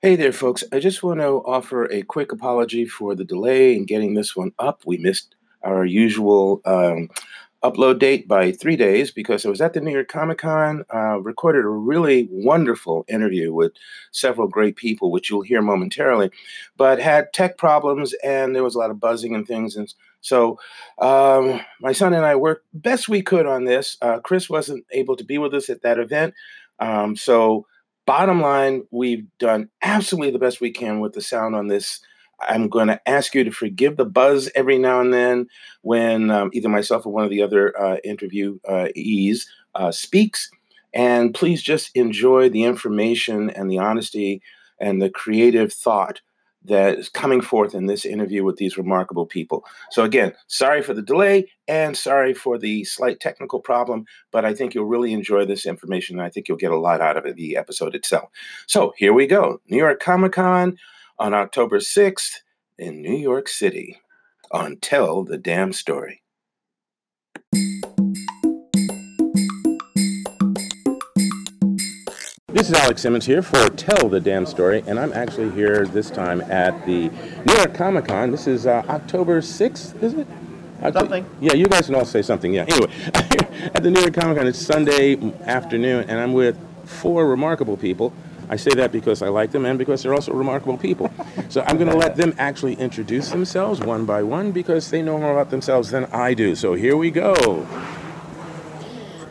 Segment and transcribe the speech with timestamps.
[0.00, 0.64] Hey there, folks.
[0.72, 4.52] I just want to offer a quick apology for the delay in getting this one
[4.58, 4.82] up.
[4.84, 7.08] We missed our usual um,
[7.62, 11.20] upload date by three days because I was at the New York Comic Con, uh,
[11.20, 13.72] recorded a really wonderful interview with
[14.10, 16.30] several great people, which you'll hear momentarily,
[16.76, 19.76] but had tech problems and there was a lot of buzzing and things.
[19.76, 20.58] And so
[20.98, 23.96] um, my son and I worked best we could on this.
[24.02, 26.34] Uh, Chris wasn't able to be with us at that event.
[26.80, 27.66] Um, so
[28.06, 32.00] bottom line, we've done absolutely the best we can with the sound on this.
[32.40, 35.46] I'm going to ask you to forgive the buzz every now and then
[35.82, 40.50] when um, either myself or one of the other uh, interviewees uh, speaks.
[40.92, 44.42] And please just enjoy the information and the honesty
[44.80, 46.20] and the creative thought
[46.64, 49.64] that is coming forth in this interview with these remarkable people.
[49.90, 54.54] So, again, sorry for the delay and sorry for the slight technical problem, but I
[54.54, 56.18] think you'll really enjoy this information.
[56.18, 58.30] And I think you'll get a lot out of it, the episode itself.
[58.66, 60.78] So, here we go New York Comic Con
[61.18, 62.38] on October 6th
[62.78, 64.00] in New York City
[64.50, 66.21] on Tell the Damn Story.
[72.52, 76.10] This is Alex Simmons here for Tell the Damn Story, and I'm actually here this
[76.10, 77.08] time at the
[77.46, 78.30] New York Comic Con.
[78.30, 80.92] This is uh, October 6th, isn't it?
[80.92, 81.24] Something.
[81.40, 82.52] Yeah, you guys can all say something.
[82.52, 82.66] Yeah.
[82.68, 87.78] Anyway, at the New York Comic Con, it's Sunday afternoon, and I'm with four remarkable
[87.78, 88.12] people.
[88.50, 91.10] I say that because I like them and because they're also remarkable people.
[91.48, 95.18] so I'm going to let them actually introduce themselves one by one because they know
[95.18, 96.54] more about themselves than I do.
[96.54, 97.66] So here we go.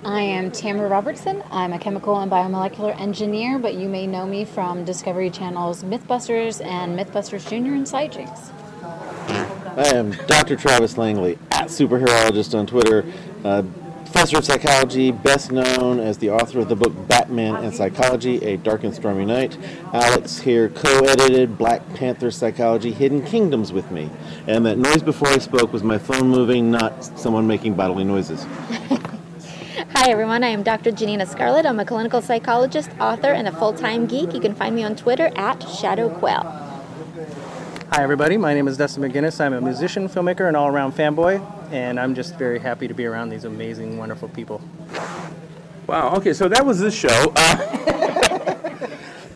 [0.03, 1.43] I am Tamara Robertson.
[1.51, 6.59] I'm a chemical and biomolecular engineer, but you may know me from Discovery Channel's Mythbusters
[6.65, 8.49] and Mythbusters Junior and Sidejinks.
[9.77, 10.55] I am Dr.
[10.55, 13.05] Travis Langley, at Superherologist on Twitter,
[13.45, 13.61] uh,
[14.03, 18.57] professor of psychology, best known as the author of the book Batman and Psychology, A
[18.57, 19.55] Dark and Stormy Night.
[19.93, 24.09] Alex here co edited Black Panther Psychology Hidden Kingdoms with me.
[24.47, 28.47] And that noise before I spoke was my phone moving, not someone making bodily noises.
[30.01, 30.91] Hi everyone, I am Dr.
[30.91, 31.63] Janina Scarlet.
[31.63, 34.33] I'm a clinical psychologist, author, and a full-time geek.
[34.33, 36.41] You can find me on Twitter at Shadow Quell.
[37.91, 39.39] Hi everybody, my name is Dustin McGinnis.
[39.39, 41.39] I'm a musician, filmmaker, and all-around fanboy,
[41.71, 44.59] and I'm just very happy to be around these amazing, wonderful people.
[45.85, 46.15] Wow.
[46.15, 47.31] Okay, so that was this show.
[47.35, 48.17] Uh,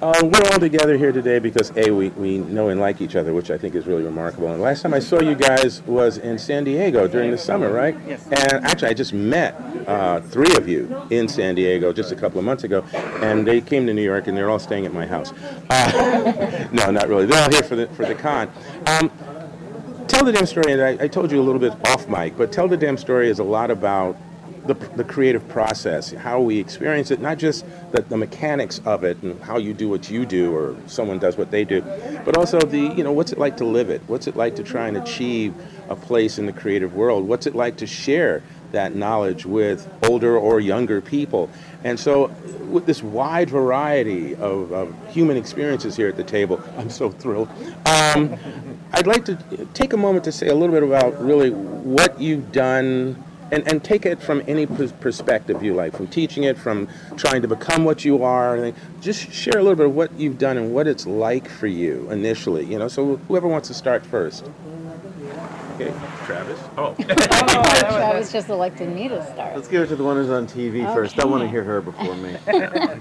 [0.05, 3.33] uh, we're all together here today because a we, we know and like each other,
[3.33, 4.49] which I think is really remarkable.
[4.49, 7.73] And the last time I saw you guys was in San Diego during the summer,
[7.73, 7.97] right?
[8.05, 8.23] Yes.
[8.27, 9.55] And actually, I just met
[9.87, 13.61] uh, three of you in San Diego just a couple of months ago, and they
[13.61, 15.33] came to New York, and they're all staying at my house.
[15.71, 17.25] Uh, no, not really.
[17.25, 18.51] They're all here for the for the con.
[18.85, 19.09] Um,
[20.07, 22.51] tell the damn story, and I, I told you a little bit off mic, but
[22.51, 24.15] tell the damn story is a lot about
[24.67, 29.21] the, the creative process, how we experience it, not just the, the mechanics of it
[29.21, 31.81] and how you do what you do or someone does what they do,
[32.23, 34.01] but also the, you know, what's it like to live it?
[34.07, 35.53] What's it like to try and achieve
[35.89, 37.27] a place in the creative world?
[37.27, 41.49] What's it like to share that knowledge with older or younger people?
[41.83, 42.31] And so,
[42.67, 47.47] with this wide variety of, of human experiences here at the table, I'm so thrilled.
[47.85, 48.37] Um,
[48.91, 49.35] I'd like to
[49.73, 53.83] take a moment to say a little bit about really what you've done and, and
[53.83, 58.03] take it from any perspective you like, from teaching it, from trying to become what
[58.03, 58.55] you are.
[58.55, 61.67] and Just share a little bit of what you've done and what it's like for
[61.67, 62.65] you initially.
[62.65, 64.49] You know, so whoever wants to start first.
[65.75, 65.93] Okay,
[66.25, 66.59] Travis.
[66.77, 66.95] Oh.
[66.97, 69.55] Oh, Travis just elected me to start.
[69.55, 71.19] Let's give it to the one who's on TV first.
[71.19, 72.37] I want to hear her before me.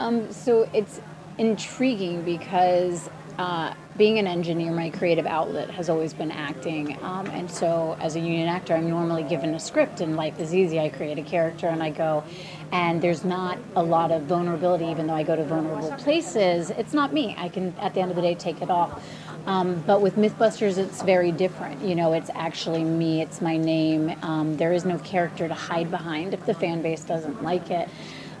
[0.00, 1.00] Um, so it's
[1.38, 3.08] intriguing because
[3.42, 6.96] uh, being an engineer, my creative outlet has always been acting.
[7.02, 10.54] Um, and so, as a union actor, I'm normally given a script, and life is
[10.54, 10.78] easy.
[10.78, 12.22] I create a character and I go,
[12.70, 16.70] and there's not a lot of vulnerability, even though I go to vulnerable places.
[16.70, 17.34] It's not me.
[17.36, 19.04] I can, at the end of the day, take it off.
[19.46, 21.82] Um, but with Mythbusters, it's very different.
[21.82, 24.14] You know, it's actually me, it's my name.
[24.22, 27.88] Um, there is no character to hide behind if the fan base doesn't like it.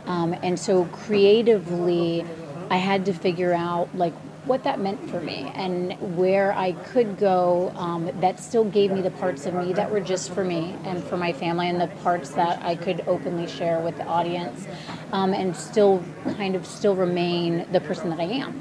[0.06, 2.24] Um, and so creatively,
[2.70, 7.16] I had to figure out like what that meant for me and where I could
[7.16, 10.76] go um, that still gave me the parts of me that were just for me
[10.84, 14.66] and for my family, and the parts that I could openly share with the audience,
[15.12, 16.02] um, and still
[16.36, 18.60] kind of still remain the person that I am.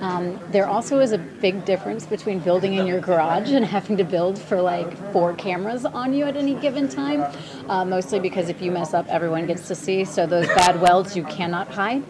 [0.00, 4.04] Um, there also is a big difference between building in your garage and having to
[4.04, 7.24] build for like four cameras on you at any given time.
[7.68, 10.04] Uh, mostly because if you mess up, everyone gets to see.
[10.04, 12.02] So those bad welds you cannot hide.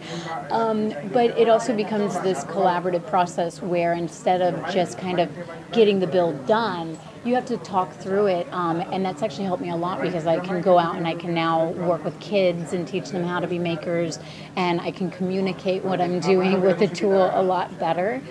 [0.49, 5.29] Um, but it also becomes this collaborative process where instead of just kind of
[5.71, 9.61] getting the build done, you have to talk through it, um, and that's actually helped
[9.61, 12.73] me a lot because I can go out and I can now work with kids
[12.73, 14.17] and teach them how to be makers,
[14.55, 18.21] and I can communicate what I'm doing with the tool a lot better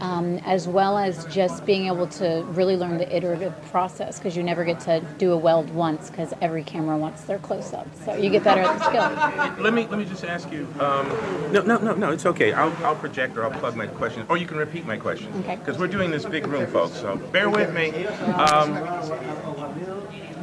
[0.00, 4.42] um, as well as just being able to really learn the iterative process because you
[4.42, 7.86] never get to do a weld once because every camera wants their close up.
[8.04, 9.62] So you get better at the skill.
[9.64, 10.68] Let me let me just ask you.
[10.78, 11.08] Um,
[11.52, 12.12] no, no, no, no.
[12.12, 12.52] It's okay.
[12.52, 15.32] I'll, I'll project or I'll plug my question, or you can repeat my question.
[15.40, 15.56] Okay.
[15.56, 16.94] Because we're doing this big room, folks.
[16.94, 18.06] So bear with me.
[18.06, 18.76] Um,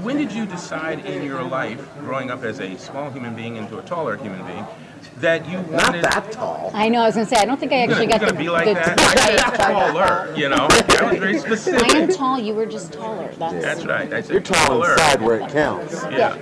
[0.03, 3.79] when did you decide in your life, growing up as a small human being into
[3.79, 4.65] a taller human being,
[5.17, 5.71] that you wanted?
[5.71, 6.71] Not that tall.
[6.73, 7.01] I know.
[7.01, 8.65] I was gonna say I don't think I actually You're got gonna the, be like
[8.65, 8.99] the that.
[8.99, 10.33] I said taller.
[10.35, 11.83] You know, I was very specific.
[11.93, 12.39] I am tall.
[12.39, 13.31] You were just taller.
[13.37, 14.11] That's, That's right.
[14.13, 14.93] I said You're tall taller.
[14.93, 16.03] inside where it counts.
[16.11, 16.37] Yeah.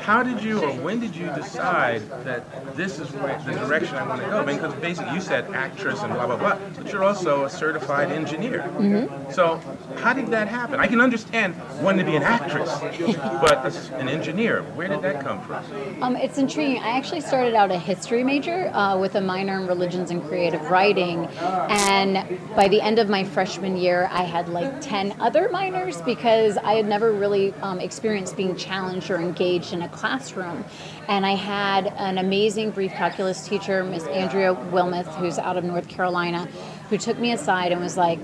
[0.00, 4.06] How did you, or when did you decide that this is where, the direction I
[4.06, 4.38] want to go?
[4.40, 7.50] I mean, because basically you said actress and blah blah blah, but you're also a
[7.50, 8.60] certified engineer.
[8.60, 9.32] Mm-hmm.
[9.32, 9.60] So
[9.96, 10.80] how did that happen?
[10.80, 12.70] I can understand wanting to be an actress,
[13.40, 15.64] but as an engineer, where did that come from?
[16.02, 16.82] Um, it's intriguing.
[16.82, 20.62] I actually started out a history major uh, with a minor in religions and creative
[20.70, 26.02] writing, and by the end of my freshman year, I had like ten other minors
[26.02, 30.64] because I had never really um, experienced being challenged or engaged in a classroom.
[31.08, 35.88] And I had an amazing brief calculus teacher, Miss Andrea Wilmoth, who's out of North
[35.88, 36.48] Carolina,
[36.88, 38.18] who took me aside and was like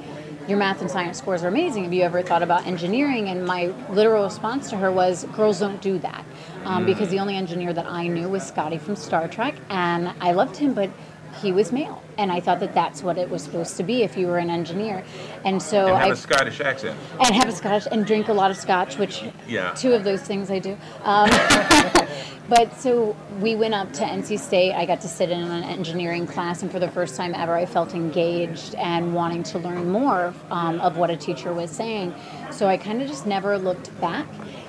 [0.49, 1.85] your math and science scores are amazing.
[1.85, 3.29] Have you ever thought about engineering?
[3.29, 6.25] And my literal response to her was, girls don't do that.
[6.65, 10.33] Um, because the only engineer that I knew was Scotty from Star Trek, and I
[10.33, 10.91] loved him, but
[11.41, 12.03] he was male.
[12.17, 14.51] And I thought that that's what it was supposed to be if you were an
[14.51, 15.05] engineer.
[15.45, 16.99] And so And I have a Scottish accent.
[17.21, 19.71] and have a Scottish and drink a lot of scotch, which Yeah.
[19.73, 20.77] two of those things I do.
[21.05, 21.31] Um,
[22.49, 24.73] but so we went up to NC State.
[24.75, 27.67] I got to sit in an engineering class, and for the first time ever, I
[27.67, 32.15] felt engaged and wanting to learn more um, of what a teacher was saying.
[32.51, 34.27] So I kind of just never looked back.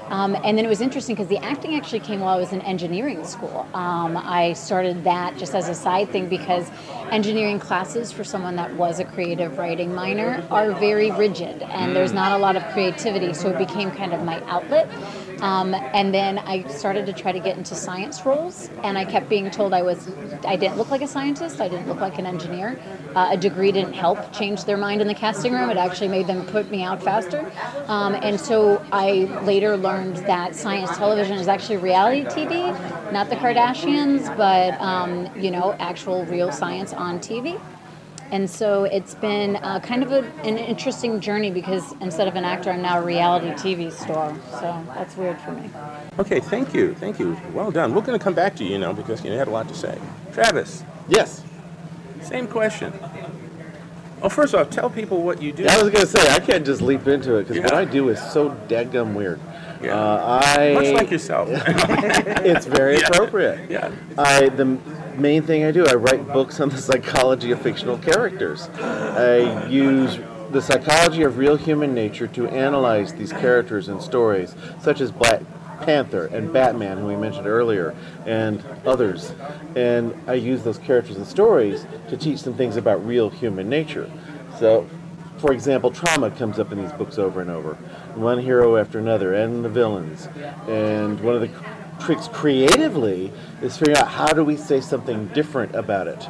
[0.10, 2.62] Um, and then it was interesting because the acting actually came while I was in
[2.62, 3.68] engineering school.
[3.74, 6.70] Um, I started that just as a side thing because
[7.12, 12.14] engineering classes for someone that was a creative writing minor are very rigid and there's
[12.14, 14.90] not a lot of creativity, so it became kind of my outlet.
[15.42, 19.30] Um, and then I started to try to get into science roles, and I kept
[19.30, 20.10] being told I was,
[20.46, 22.80] I didn't look like a scientist, I didn't look like an engineer.
[23.16, 25.70] Uh, a degree didn't help change their mind in the casting room.
[25.70, 27.52] It actually made them put me out faster.
[27.88, 33.36] Um, and so I later learned that science television is actually reality TV, not the
[33.36, 37.60] Kardashians, but um, you know, actual real science on TV.
[38.32, 42.44] And so it's been uh, kind of a, an interesting journey because instead of an
[42.46, 44.36] actor, I'm now a reality TV star.
[44.52, 45.70] So that's weird for me.
[46.20, 47.36] Okay, thank you, thank you.
[47.54, 47.94] Well done.
[47.96, 49.74] We're going to come back to you, you know, because you had a lot to
[49.76, 49.98] say.
[50.34, 51.44] Travis, Yes.
[52.22, 52.94] same question.
[54.22, 55.66] Oh, first off, tell people what you do.
[55.66, 58.20] I was gonna say I can't just leap into it because what I do is
[58.34, 59.40] so dadgum weird.
[59.82, 59.96] Yeah.
[59.98, 61.48] Uh, I Much like yourself.
[62.44, 63.08] it's very Yeah.
[63.08, 63.72] appropriate.
[63.72, 63.92] Yeah.
[64.18, 64.78] I the
[65.18, 68.70] main thing I do I write books on the psychology of fictional characters.
[68.80, 70.20] I use
[70.52, 75.42] the psychology of real human nature to analyze these characters and stories, such as Black
[75.82, 77.96] Panther and Batman, who we mentioned earlier,
[78.26, 79.34] and others.
[79.76, 84.10] And I use those characters and stories to teach them things about real human nature.
[84.60, 84.88] So,
[85.38, 87.76] for example, trauma comes up in these books over and over.
[88.16, 90.28] One hero after another, and the villains.
[90.68, 91.50] And one of the
[92.00, 93.32] tricks creatively
[93.62, 96.28] is figuring out how do we say something different about it.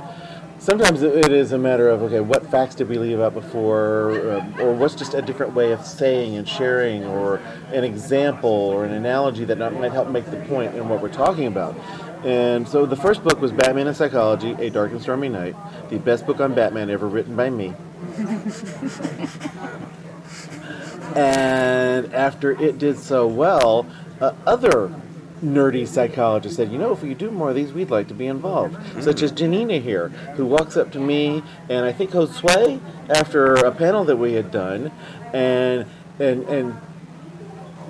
[0.60, 4.60] Sometimes it is a matter of okay, what facts did we leave out before, um,
[4.60, 7.38] or what's just a different way of saying and sharing, or
[7.72, 11.08] an example or an analogy that not- might help make the point in what we're
[11.08, 11.76] talking about.
[12.26, 15.56] And so the first book was Batman and Psychology: A Dark and Stormy Night,
[15.90, 17.74] the best book on Batman ever written by me.
[21.16, 23.86] And after it did so well,
[24.22, 24.94] uh, other
[25.44, 28.28] nerdy psychologist said, you know, if we do more of these, we'd like to be
[28.28, 28.78] involved.
[29.04, 32.80] Such as Janina here, who walks up to me and I think Josue
[33.10, 34.92] after a panel that we had done,
[35.34, 35.86] and
[36.20, 36.76] and and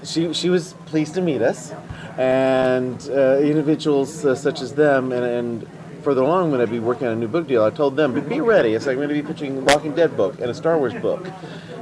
[0.04, 1.74] she she was pleased to meet us,
[2.18, 5.26] and uh, individuals uh, such as them and.
[5.26, 5.70] and
[6.10, 8.28] Further along, when I'd be working on a new book deal, I told them, "But
[8.28, 8.74] be ready.
[8.74, 10.96] It's like I'm going to be pitching a Walking Dead book and a Star Wars
[10.96, 11.28] book."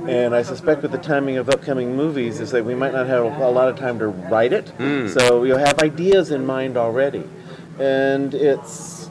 [0.06, 3.24] And I suspect with the timing of upcoming movies, is that we might not have
[3.24, 4.68] a lot of time to write it.
[4.72, 5.08] Hmm.
[5.08, 7.24] So you'll have ideas in mind already,
[7.80, 9.07] and it's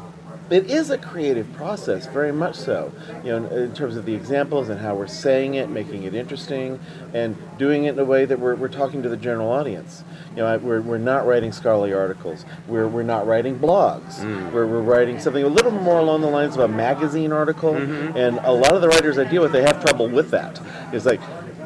[0.51, 2.93] it is a creative process, very much so.
[3.25, 6.15] You know, in, in terms of the examples and how we're saying it, making it
[6.15, 6.79] interesting,
[7.13, 10.05] and doing it in a way that we're, we're talking to the general audience.
[10.31, 12.45] You know, I- we're, we're not writing scholarly articles.
[12.69, 14.21] We're, we're not writing blogs.
[14.21, 14.53] Mm.
[14.53, 17.75] We're, we're writing something a little more along the lines of a magazine article.
[17.75, 18.17] Mm-hmm.
[18.17, 20.61] And a lot of the writers I deal with, they have trouble with that.
[20.93, 21.21] It's like,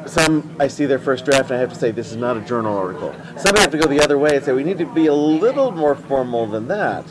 [0.07, 2.41] some I see their first draft and I have to say this is not a
[2.41, 3.13] journal article.
[3.37, 5.13] Some I have to go the other way and say we need to be a
[5.13, 7.05] little more formal than that.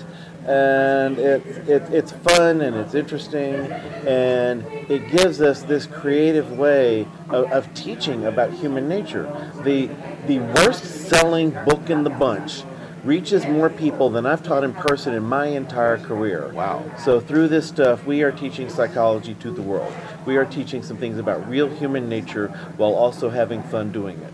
[0.50, 3.54] And it, it, it's fun and it's interesting
[4.04, 9.24] and it gives us this creative way of, of teaching about human nature.
[9.62, 9.88] The,
[10.26, 12.64] the worst selling book in the bunch
[13.04, 16.48] reaches more people than I've taught in person in my entire career.
[16.52, 16.84] Wow.
[16.98, 19.92] So through this stuff, we are teaching psychology to the world.
[20.26, 24.32] We are teaching some things about real human nature while also having fun doing it.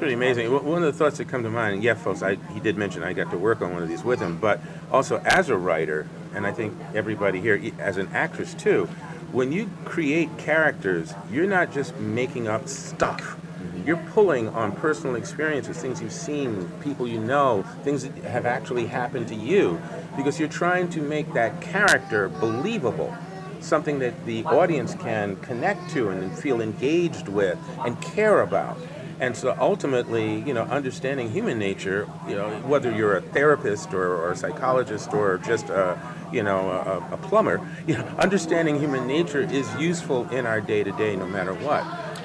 [0.00, 0.50] Pretty amazing.
[0.50, 3.12] One of the thoughts that come to mind, yeah, folks, I, he did mention I
[3.12, 4.58] got to work on one of these with him, but
[4.90, 8.86] also as a writer, and I think everybody here, as an actress too,
[9.30, 13.20] when you create characters, you're not just making up stuff
[13.60, 13.86] mm-hmm.
[13.86, 18.86] you're pulling on personal experiences, things you've seen, people you know, things that have actually
[18.86, 19.78] happened to you,
[20.16, 23.14] because you're trying to make that character believable,
[23.60, 28.78] something that the audience can connect to and feel engaged with and care about.
[29.20, 34.16] And so ultimately, you know, understanding human nature, you know, whether you're a therapist or,
[34.16, 36.00] or a psychologist or just a,
[36.32, 40.82] you know, a, a plumber, you know, understanding human nature is useful in our day
[40.82, 41.84] to day no matter what.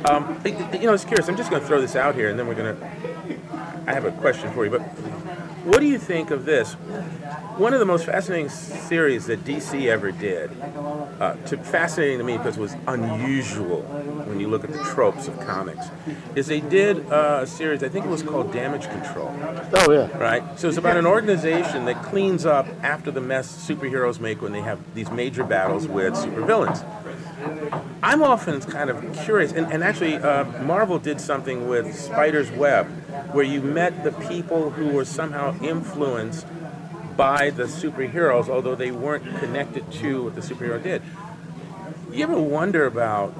[0.09, 1.27] Um, you know, I was curious.
[1.27, 2.87] I'm just going to throw this out here, and then we're going to.
[3.87, 4.81] I have a question for you, but
[5.65, 6.73] what do you think of this?
[7.57, 10.51] One of the most fascinating series that DC ever did,
[11.19, 13.81] uh, to fascinating to me because it was unusual
[14.25, 15.87] when you look at the tropes of comics,
[16.35, 17.81] is they did uh, a series.
[17.81, 19.33] I think it was called Damage Control.
[19.73, 20.15] Oh yeah.
[20.17, 20.59] Right.
[20.59, 24.61] So it's about an organization that cleans up after the mess superheroes make when they
[24.61, 26.85] have these major battles with supervillains.
[28.03, 32.87] I'm often kind of curious, and, and actually, uh, Marvel did something with Spider's Web,
[33.31, 36.45] where you met the people who were somehow influenced
[37.15, 41.01] by the superheroes, although they weren't connected to what the superhero did.
[42.11, 43.33] You ever wonder about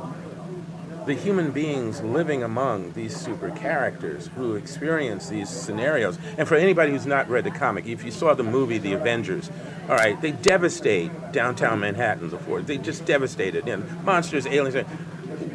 [1.06, 6.18] the human beings living among these super characters who experience these scenarios.
[6.38, 9.52] And for anybody who's not read the comic, if you saw the movie The Avengers,
[9.88, 12.62] all right, they devastate downtown Manhattan before.
[12.62, 13.68] They just devastate it.
[13.68, 14.88] You know, monsters, aliens.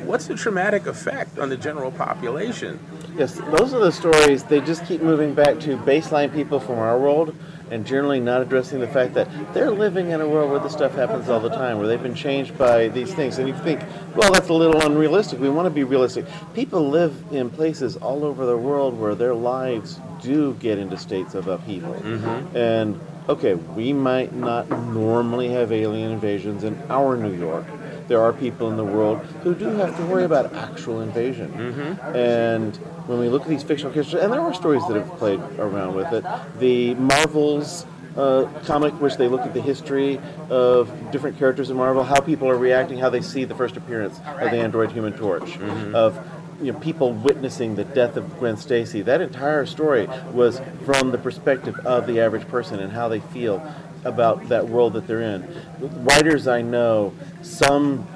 [0.05, 2.79] What's the traumatic effect on the general population?
[3.17, 4.45] Yes, those are the stories.
[4.45, 7.35] They just keep moving back to baseline people from our world
[7.71, 10.95] and generally not addressing the fact that they're living in a world where this stuff
[10.95, 13.39] happens all the time, where they've been changed by these things.
[13.39, 13.81] And you think,
[14.17, 15.39] well, that's a little unrealistic.
[15.39, 16.27] We want to be realistic.
[16.55, 21.35] People live in places all over the world where their lives do get into states
[21.35, 21.95] of upheaval.
[21.95, 22.57] Mm-hmm.
[22.57, 27.65] And okay, we might not normally have alien invasions in our New York.
[28.11, 31.53] There are people in the world who do have to worry about actual invasion.
[31.53, 32.17] Mm-hmm.
[32.17, 32.77] And
[33.07, 35.95] when we look at these fictional characters, and there are stories that have played around
[35.95, 36.25] with it.
[36.59, 37.87] The Marvels
[38.17, 42.49] uh, comic, which they look at the history of different characters in Marvel, how people
[42.49, 45.95] are reacting, how they see the first appearance of the android Human Torch, mm-hmm.
[45.95, 46.19] of
[46.61, 49.03] you know, people witnessing the death of Gwen Stacy.
[49.03, 53.65] That entire story was from the perspective of the average person and how they feel
[54.05, 55.47] about that world that they're in.
[55.81, 58.07] Writers I know, some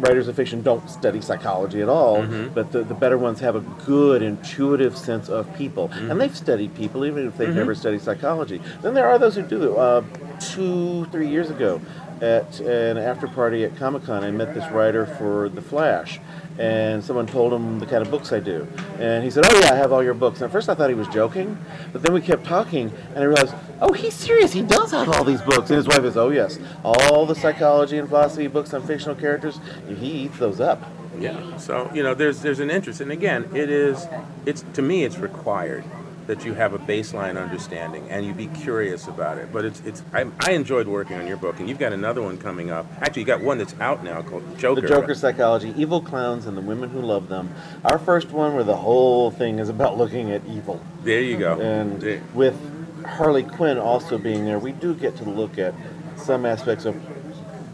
[0.00, 2.52] writers of fiction don't study psychology at all, mm-hmm.
[2.54, 5.88] but the, the better ones have a good intuitive sense of people.
[5.88, 6.10] Mm-hmm.
[6.10, 7.58] And they've studied people, even if they've mm-hmm.
[7.58, 8.60] never studied psychology.
[8.82, 9.76] Then there are those who do.
[9.76, 10.02] Uh,
[10.40, 11.80] two, three years ago,
[12.22, 16.20] at an after party at Comic Con, I met this writer for The Flash
[16.58, 18.68] and someone told him the kind of books I do.
[18.98, 20.40] And he said, Oh, yeah, I have all your books.
[20.40, 21.56] And at first I thought he was joking,
[21.92, 24.52] but then we kept talking, and I realized, Oh, he's serious.
[24.52, 25.70] He does have all these books.
[25.70, 29.58] And his wife is, Oh, yes, all the psychology and philosophy books on fictional characters,
[29.88, 30.82] he eats those up.
[31.18, 31.56] Yeah.
[31.56, 33.00] So, you know, there's there's an interest.
[33.00, 34.06] And again, it is,
[34.46, 35.84] it's to me, it's required
[36.26, 39.52] that you have a baseline understanding and you be curious about it.
[39.52, 42.38] But it's it's I, I, enjoyed working on your book, and you've got another one
[42.38, 42.86] coming up.
[43.00, 44.80] Actually, you got one that's out now called Joker.
[44.80, 47.52] The Joker Psychology: Evil Clowns and the Women Who Love Them.
[47.84, 50.80] Our first one, where the whole thing is about looking at evil.
[51.02, 51.60] There you go.
[51.60, 52.22] And there.
[52.32, 52.56] with
[53.04, 55.74] Harley Quinn also being there, we do get to look at
[56.16, 56.94] some aspects of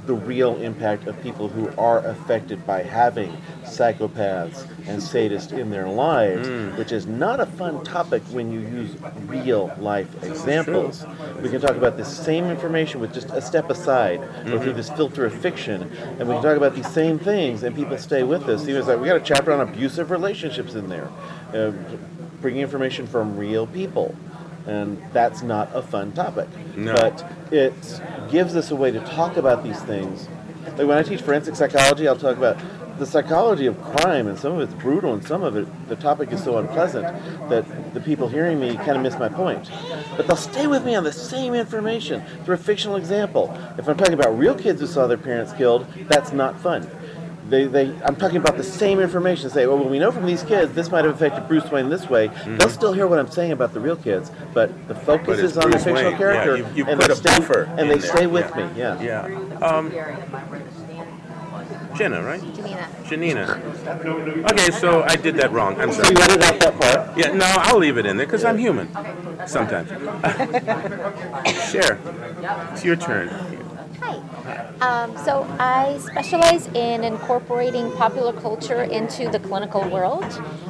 [0.07, 5.89] the real impact of people who are affected by having psychopaths and sadists in their
[5.89, 6.77] lives, mm.
[6.79, 8.95] which is not a fun topic when you use
[9.27, 11.05] real life examples.
[11.43, 14.55] We can talk about the same information with just a step aside, mm-hmm.
[14.55, 15.83] or through this filter of fiction,
[16.19, 18.69] and we can talk about these same things, and people stay with us.
[18.69, 21.11] Even like we got a chapter on abusive relationships in there,
[21.53, 21.73] uh,
[22.41, 24.15] bringing information from real people
[24.67, 26.49] and that's not a fun topic.
[26.77, 26.95] No.
[26.95, 30.29] But it gives us a way to talk about these things.
[30.65, 32.59] Like when I teach forensic psychology, I'll talk about
[32.99, 36.33] the psychology of crime, and some of it's brutal, and some of it, the topic
[36.33, 37.05] is so unpleasant
[37.51, 39.71] that the people hearing me kind of miss my point.
[40.17, 43.55] But they'll stay with me on the same information through a fictional example.
[43.77, 46.91] If I'm talking about real kids who saw their parents killed, that's not fun.
[47.49, 49.51] They, they I'm talking about the same information.
[49.51, 52.29] Say, well, we know from these kids this might have affected Bruce Wayne this way.
[52.29, 52.57] Mm-hmm.
[52.59, 55.57] They'll still hear what I'm saying about the real kids, but the focus but is
[55.57, 56.19] on Bruce the fictional Wayne.
[56.19, 58.17] character, yeah, you, you and put they a stay buffer and they there.
[58.17, 58.67] stay with yeah.
[58.73, 58.79] me.
[58.79, 59.01] Yeah.
[59.29, 59.59] Yeah.
[59.67, 59.93] Um,
[61.97, 62.41] Jenna, right?
[62.55, 62.89] Janina.
[63.07, 64.45] Janina.
[64.51, 65.81] Okay, so I did that wrong.
[65.81, 66.15] I'm So sorry.
[66.15, 67.17] you edited out that part.
[67.19, 68.89] Yeah, no, I'll leave it in there because I'm human.
[69.47, 69.89] Sometimes.
[71.71, 71.99] Share.
[72.73, 73.31] It's your turn.
[74.07, 74.23] Hi.
[74.81, 80.25] Um, so I specialize in incorporating popular culture into the clinical world,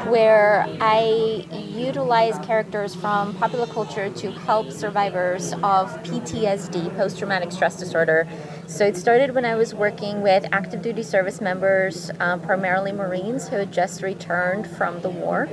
[0.09, 7.77] where I utilize characters from popular culture to help survivors of PTSD, post traumatic stress
[7.79, 8.27] disorder.
[8.67, 13.49] So it started when I was working with active duty service members, uh, primarily Marines,
[13.49, 15.47] who had just returned from the war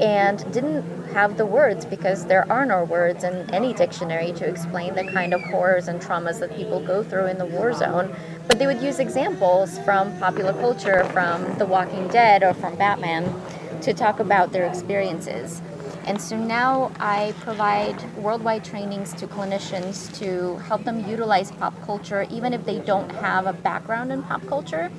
[0.00, 4.94] and didn't have the words because there are no words in any dictionary to explain
[4.94, 8.14] the kind of horrors and traumas that people go through in the war zone.
[8.46, 13.32] But they would use examples from popular culture, from The Walking Dead, or from Batman
[13.82, 15.62] to talk about their experiences.
[16.04, 22.26] And so now I provide worldwide trainings to clinicians to help them utilize pop culture,
[22.30, 24.90] even if they don't have a background in pop culture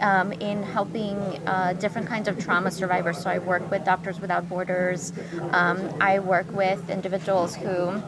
[0.00, 3.18] um, in helping uh, different kinds of trauma survivors.
[3.18, 5.12] So I work with Doctors Without Borders.
[5.52, 8.02] Um, I work with individuals who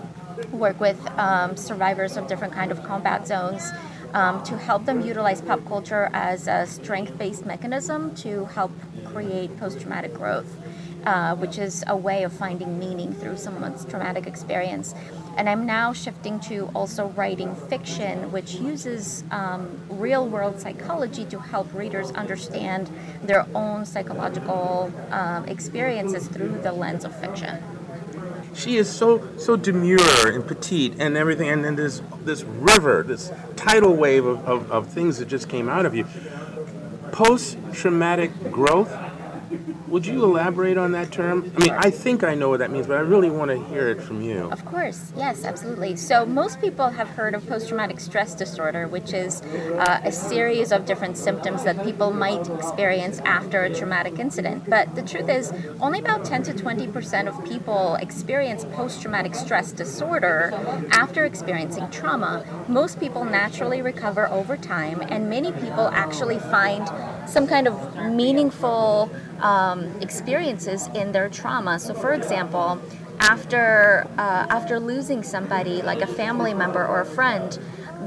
[0.53, 3.71] work with um, survivors of different kind of combat zones.
[4.15, 8.73] Um, to help them utilize pop culture as a strength-based mechanism to help
[9.05, 10.57] create post-traumatic growth,
[11.05, 14.95] uh, which is a way of finding meaning through someone's traumatic experience.
[15.39, 21.39] And I'm now shifting to also writing fiction, which uses um, real world psychology to
[21.39, 22.91] help readers understand
[23.23, 27.63] their own psychological um, experiences through the lens of fiction.
[28.53, 33.31] She is so so demure and petite and everything, and then this this river, this
[33.55, 36.05] tidal wave of, of, of things that just came out of you.
[37.13, 38.93] Post traumatic growth
[39.91, 41.51] Would you elaborate on that term?
[41.57, 43.89] I mean, I think I know what that means, but I really want to hear
[43.89, 44.51] it from you.
[44.51, 45.97] Of course, yes, absolutely.
[45.97, 50.73] So, most people have heard of post traumatic stress disorder, which is uh, a series
[50.73, 54.69] of different symptoms that people might experience after a traumatic incident.
[54.69, 59.73] But the truth is, only about 10 to 20% of people experience post traumatic stress
[59.73, 60.53] disorder
[60.91, 62.45] after experiencing trauma.
[62.69, 66.87] Most people naturally recover over time, and many people actually find
[67.27, 67.75] some kind of
[68.13, 71.79] meaningful um, experiences in their trauma.
[71.79, 72.81] So, for example,
[73.21, 77.59] after uh, after losing somebody, like a family member or a friend,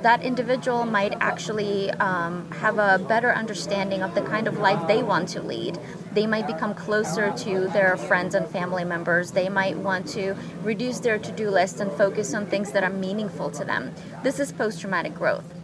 [0.02, 5.04] that individual might actually um, have a better understanding of the kind of life they
[5.04, 5.78] want to lead.
[6.14, 9.32] They might become closer to their friends and family members.
[9.32, 12.90] They might want to reduce their to do list and focus on things that are
[12.90, 13.94] meaningful to them.
[14.24, 15.61] This is post traumatic growth.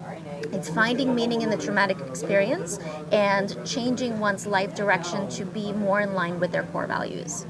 [0.54, 2.80] It's finding meaning in the traumatic experience
[3.12, 7.45] and changing one's life direction to be more in line with their core values.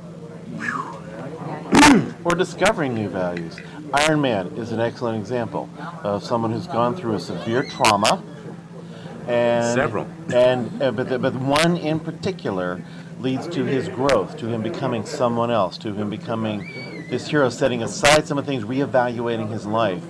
[2.23, 3.57] or discovering new values.
[3.93, 5.69] Iron Man is an excellent example
[6.03, 8.21] of someone who's gone through a severe trauma.
[9.27, 10.07] And, Several.
[10.33, 12.81] And uh, but the, but one in particular
[13.19, 17.83] leads to his growth, to him becoming someone else, to him becoming this hero, setting
[17.83, 20.03] aside some of the things, reevaluating his life.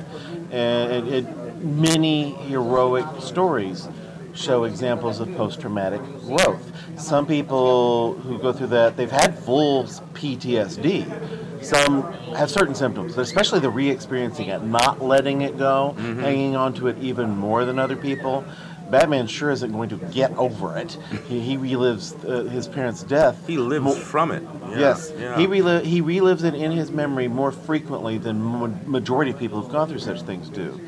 [0.51, 1.25] And it, it,
[1.61, 3.87] many heroic stories
[4.33, 6.71] show examples of post-traumatic growth.
[6.99, 11.63] Some people who go through that, they've had full PTSD.
[11.63, 12.03] Some
[12.35, 16.19] have certain symptoms, especially the re-experiencing it, not letting it go, Mm-hmm.
[16.19, 18.45] hanging on to it even more than other people.
[18.91, 20.97] Batman sure isn't going to get over it.
[21.27, 23.45] He, he relives uh, his parents' death.
[23.45, 24.43] He lives from it.
[24.69, 25.37] Yeah, yes, yeah.
[25.37, 29.61] he reli- he relives it in his memory more frequently than ma- majority of people
[29.61, 30.79] who've gone through such things do.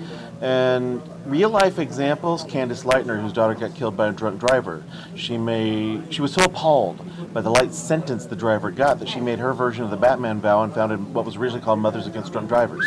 [0.42, 4.84] And real life examples: Candace Lightner, whose daughter got killed by a drunk driver.
[5.16, 9.20] She made she was so appalled by the light sentence the driver got that she
[9.20, 12.32] made her version of the Batman vow and founded what was originally called Mothers Against
[12.32, 12.86] Drunk Drivers.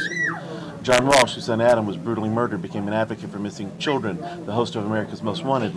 [0.82, 4.52] John Walsh, whose son Adam was brutally murdered, became an advocate for missing children, the
[4.52, 5.72] host of America's Most Wanted,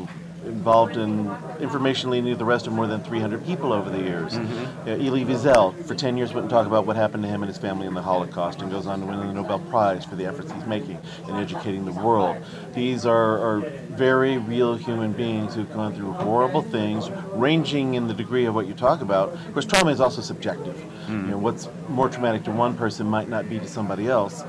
[0.46, 4.34] involved in information leading to the arrest of more than 300 people over the years.
[4.34, 4.90] Mm-hmm.
[4.90, 7.58] Uh, Elie Wiesel, for 10 years, wouldn't talk about what happened to him and his
[7.58, 10.52] family in the Holocaust and goes on to win the Nobel Prize for the efforts
[10.52, 12.38] he's making in educating the world.
[12.74, 18.14] These are, are very real human beings who've gone through horrible things, ranging in the
[18.14, 19.34] degree of what you talk about.
[19.34, 20.78] Of course, trauma is also subjective.
[21.08, 24.44] You know, what's more traumatic to one person might not be to somebody else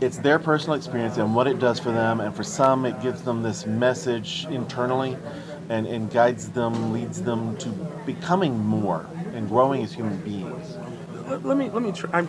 [0.00, 3.22] it's their personal experience and what it does for them and for some it gives
[3.22, 5.16] them this message internally
[5.68, 7.68] and, and guides them leads them to
[8.06, 10.76] becoming more and growing as human beings
[11.28, 12.10] Let, let me let me try.
[12.12, 12.26] I'm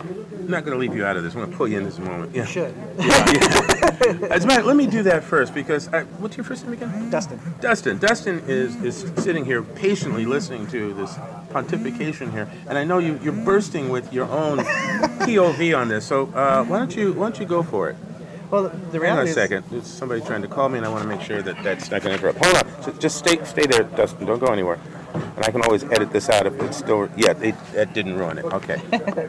[0.48, 1.34] not going to leave you out of this.
[1.34, 2.34] I'm going to pull you in this moment.
[2.34, 2.44] Yeah.
[2.44, 2.74] Should.
[3.00, 4.26] yeah, yeah.
[4.30, 7.10] As a matter, let me do that first because I, what's your first name again?
[7.10, 7.40] Dustin.
[7.60, 7.98] Dustin.
[7.98, 11.18] Dustin is is sitting here patiently listening to this
[11.52, 14.58] pontification here, and I know you you're bursting with your own
[15.26, 16.06] POV on this.
[16.06, 17.96] So uh, why don't you why don't you go for it?
[18.50, 19.64] Well, the Hang on a reality is, second.
[19.70, 22.02] There's somebody trying to call me, and I want to make sure that that's not
[22.02, 22.44] going to interrupt.
[22.44, 22.84] Hold on.
[22.84, 24.26] Just, just stay stay there, Dustin.
[24.26, 24.78] Don't go anywhere.
[25.14, 27.08] And I can always edit this out if it's still.
[27.16, 28.44] Yeah, it, it didn't ruin it.
[28.44, 28.80] Okay.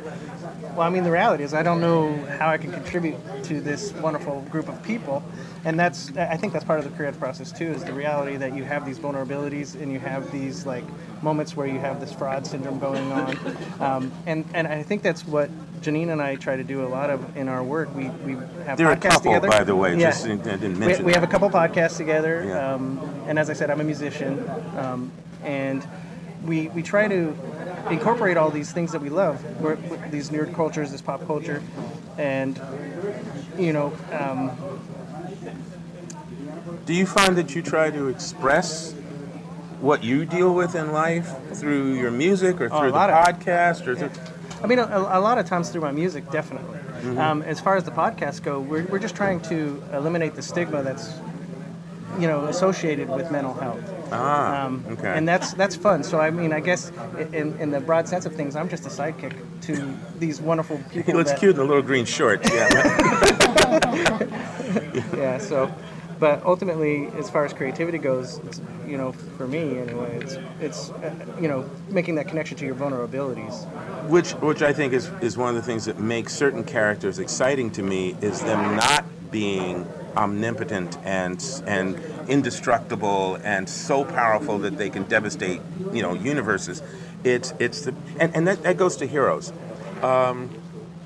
[0.76, 3.94] well, I mean, the reality is, I don't know how I can contribute to this
[3.94, 5.24] wonderful group of people,
[5.66, 7.68] and that's I think that's part of the creative process too.
[7.68, 10.84] Is the reality that you have these vulnerabilities and you have these like
[11.22, 13.38] moments where you have this fraud syndrome going on,
[13.80, 15.50] um, and and I think that's what
[15.82, 17.94] Janine and I try to do a lot of in our work.
[17.96, 18.34] We we
[18.66, 19.50] have They're a couple, together.
[19.50, 19.92] by the way.
[19.98, 20.10] Yeah.
[20.12, 22.74] Just I didn't we, mention we have a couple podcasts together, Yeah.
[22.74, 25.12] um, and as I said, I'm a musician, um,
[25.44, 25.86] and
[26.46, 27.36] we we try to
[27.90, 29.76] incorporate all these things that we love, we're,
[30.10, 31.62] these nerd cultures, this pop culture,
[32.18, 32.60] and
[33.58, 34.52] you know, um,
[36.86, 38.94] Do you find that you try to express
[39.80, 43.96] what you deal with in life through your music or through the of- podcast or
[43.96, 44.12] through,
[44.62, 46.78] I mean, a, a lot of times through my music, definitely.
[46.78, 47.20] Mm-hmm.
[47.20, 50.84] Um, as far as the podcasts go, we're, we're just trying to eliminate the stigma
[50.84, 51.14] that's,
[52.20, 53.82] you know, associated with mental health.
[54.12, 56.04] ah Um, okay And that's that's fun.
[56.04, 56.92] So I mean, I guess
[57.34, 59.34] in, in the broad sense of things, I'm just a sidekick
[59.68, 59.74] to
[60.20, 61.04] these wonderful people.
[61.04, 62.50] he looks that- cute in the little green shorts.
[62.54, 62.70] Yeah.
[65.18, 65.38] Yeah.
[65.38, 65.72] So,
[66.20, 70.90] but ultimately, as far as creativity goes, it's, you know, for me anyway, it's it's
[70.92, 73.56] uh, you know making that connection to your vulnerabilities.
[74.10, 77.72] which which I think is is one of the things that makes certain characters exciting
[77.72, 84.90] to me is them not being omnipotent and and indestructible and so powerful that they
[84.90, 86.82] can devastate you know universes.
[87.24, 89.52] It's it's the and, and that, that goes to heroes.
[90.02, 90.50] Um,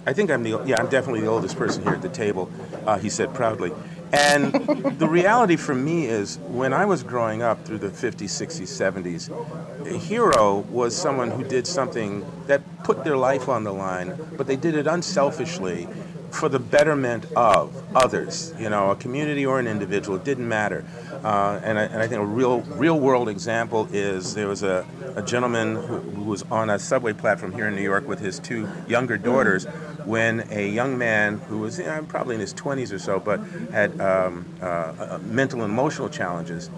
[0.06, 2.52] I think I'm the yeah I'm definitely the oldest person here at the table.
[2.86, 3.72] Uh, he said proudly.
[4.14, 4.54] And
[5.00, 9.86] the reality for me is when I was growing up through the 50s, 60s, 70s,
[9.86, 14.48] a hero was someone who did something that put their life on the line, but
[14.48, 15.90] they did it unselfishly
[16.32, 20.86] for the betterment of others, you know, a community or an individual, it didn't matter.
[21.24, 24.86] Uh, and, I, and I think a real, real world example is there was a,
[25.16, 28.40] a gentleman who, who was on a subway platform here in New York with his
[28.40, 29.66] two younger daughters
[30.06, 33.40] when a young man who was you know, probably in his 20s or so, but
[33.72, 36.70] had um, uh, uh, mental and emotional challenges,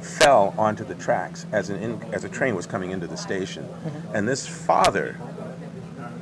[0.00, 3.68] fell onto the tracks as, an in, as a train was coming into the station.
[4.14, 5.18] And this father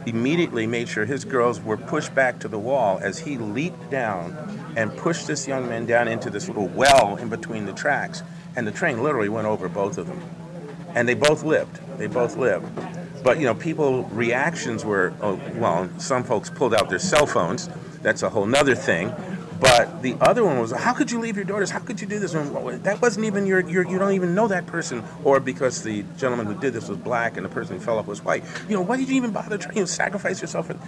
[0.06, 4.34] immediately made sure his girls were pushed back to the wall as he leaped down
[4.76, 8.22] and pushed this young man down into this little well in between the tracks.
[8.54, 10.22] And the train literally went over both of them.
[10.94, 11.80] And they both lived.
[11.98, 12.66] They both lived.
[13.22, 17.68] But, you know, people reactions were, oh, well, some folks pulled out their cell phones.
[18.00, 19.12] That's a whole nother thing.
[19.60, 21.70] But the other one was, how could you leave your daughters?
[21.70, 22.34] How could you do this?
[22.34, 25.02] And that wasn't even your, your, you don't even know that person.
[25.24, 28.06] Or because the gentleman who did this was black and the person who fell off
[28.06, 28.44] was white.
[28.68, 30.66] You know, why did you even bother trying to sacrifice yourself?
[30.66, 30.78] For...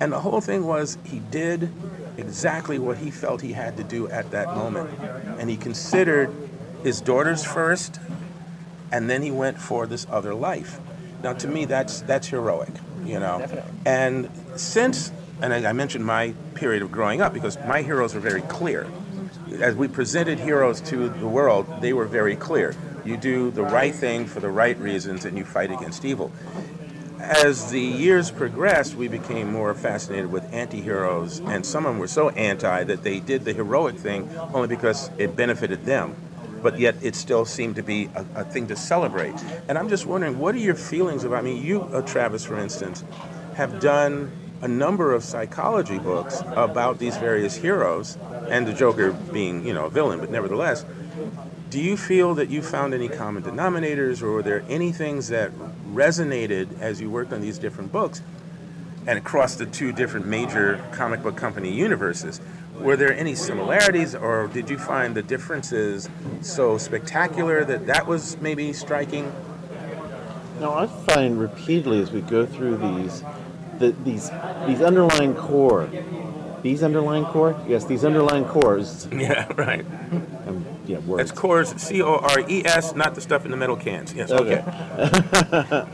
[0.00, 1.70] And the whole thing was he did
[2.16, 4.90] exactly what he felt he had to do at that moment.
[5.38, 6.30] And he considered
[6.82, 7.98] his daughters first,
[8.92, 10.78] and then he went for this other life.
[11.22, 12.68] Now, to me, that's that's heroic,
[13.04, 13.38] you know.
[13.38, 13.72] Definitely.
[13.86, 18.20] And since, and I, I mentioned my period of growing up because my heroes were
[18.20, 18.86] very clear.
[19.60, 22.74] As we presented heroes to the world, they were very clear.
[23.04, 26.32] You do the right thing for the right reasons, and you fight against evil.
[27.20, 32.08] As the years progressed, we became more fascinated with anti-heroes, and some of them were
[32.08, 36.16] so anti that they did the heroic thing only because it benefited them
[36.64, 39.34] but yet it still seemed to be a, a thing to celebrate.
[39.68, 41.40] And I'm just wondering, what are your feelings about?
[41.40, 43.04] I mean, you, uh, Travis, for instance,
[43.54, 44.32] have done
[44.64, 48.16] a number of psychology books about these various heroes,
[48.48, 50.86] and the Joker being, you know, a villain, but nevertheless.
[51.68, 55.52] Do you feel that you found any common denominators, or were there any things that
[55.92, 58.22] resonated as you worked on these different books
[59.06, 62.40] and across the two different major comic book company universes?
[62.78, 66.08] Were there any similarities, or did you find the differences
[66.40, 69.30] so spectacular that that was maybe striking?
[70.58, 73.22] No, I find repeatedly as we go through these,
[73.78, 74.30] that these
[74.66, 75.88] these underlying core,
[76.62, 79.06] these underlying core, yes, these underlying cores.
[79.12, 79.84] Yeah, right.
[80.46, 81.30] Um, yeah, words.
[81.30, 84.12] That's cores, C O R E S, not the stuff in the metal cans.
[84.12, 84.62] Yes, okay.
[84.66, 85.86] Uh,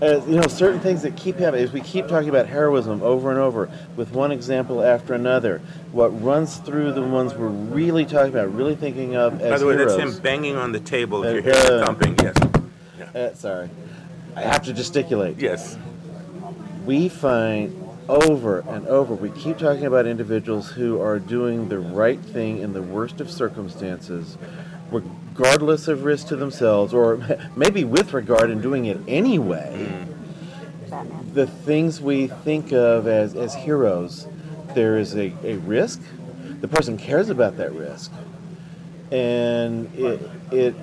[0.26, 3.38] you know, certain things that keep happening is we keep talking about heroism over and
[3.38, 5.60] over with one example after another.
[5.92, 9.66] What runs through the ones we're really talking about, really thinking of as By the
[9.66, 9.96] way, heroes.
[9.96, 11.24] that's him banging on the table.
[11.24, 12.36] If Uh, you hear the uh, thumping, yes.
[13.14, 13.68] Uh, sorry,
[14.36, 15.38] I have to gesticulate.
[15.38, 15.76] Yes.
[16.88, 22.18] We find over and over, we keep talking about individuals who are doing the right
[22.18, 24.38] thing in the worst of circumstances,
[24.90, 27.20] regardless of risk to themselves, or
[27.56, 30.06] maybe with regard and doing it anyway.
[30.90, 31.34] Mm.
[31.34, 34.26] The things we think of as, as heroes,
[34.74, 36.00] there is a, a risk.
[36.62, 38.10] The person cares about that risk.
[39.12, 40.74] And it, it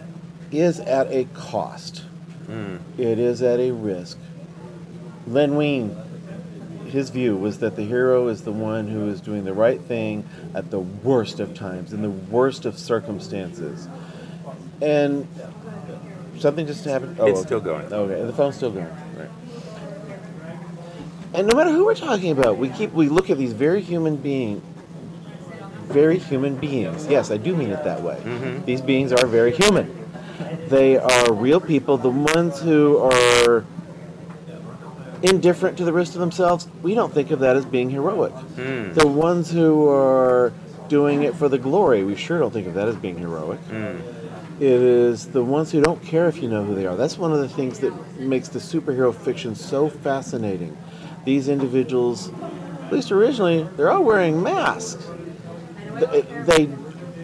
[0.52, 2.04] is at a cost.
[2.46, 2.78] Mm.
[3.00, 4.20] It is at a risk.
[5.27, 5.95] Len Wein
[6.95, 10.27] his view was that the hero is the one who is doing the right thing
[10.53, 13.88] at the worst of times, in the worst of circumstances.
[14.81, 15.27] And
[16.39, 17.17] something just happened.
[17.19, 17.47] Oh, it's okay.
[17.47, 17.91] still going.
[17.91, 18.88] Okay, the phone's still going.
[19.17, 19.29] Right.
[21.33, 24.15] And no matter who we're talking about, we keep we look at these very human
[24.15, 24.63] beings,
[25.88, 27.07] very human beings.
[27.07, 28.21] Yes, I do mean it that way.
[28.23, 28.65] Mm-hmm.
[28.65, 30.03] These beings are very human.
[30.69, 31.97] They are real people.
[31.97, 33.65] The ones who are
[35.29, 38.33] indifferent to the risk of themselves, we don't think of that as being heroic.
[38.55, 38.93] Mm.
[38.93, 40.53] The ones who are
[40.88, 43.59] doing it for the glory, we sure don't think of that as being heroic.
[43.69, 44.01] Mm.
[44.59, 46.95] It is the ones who don't care if you know who they are.
[46.95, 50.77] That's one of the things that makes the superhero fiction so fascinating.
[51.25, 52.31] These individuals,
[52.85, 55.07] at least originally, they're all wearing masks.
[56.45, 56.69] They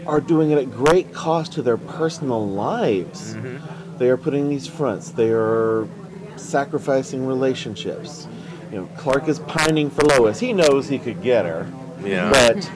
[0.06, 3.36] are doing it at great cost to their personal lives.
[3.36, 3.98] Mm-hmm.
[3.98, 5.12] They are putting these fronts.
[5.12, 5.88] They are
[6.36, 8.28] sacrificing relationships.
[8.72, 10.40] You know, Clark is pining for Lois.
[10.40, 11.72] He knows he could get her.
[12.04, 12.30] Yeah.
[12.32, 12.72] But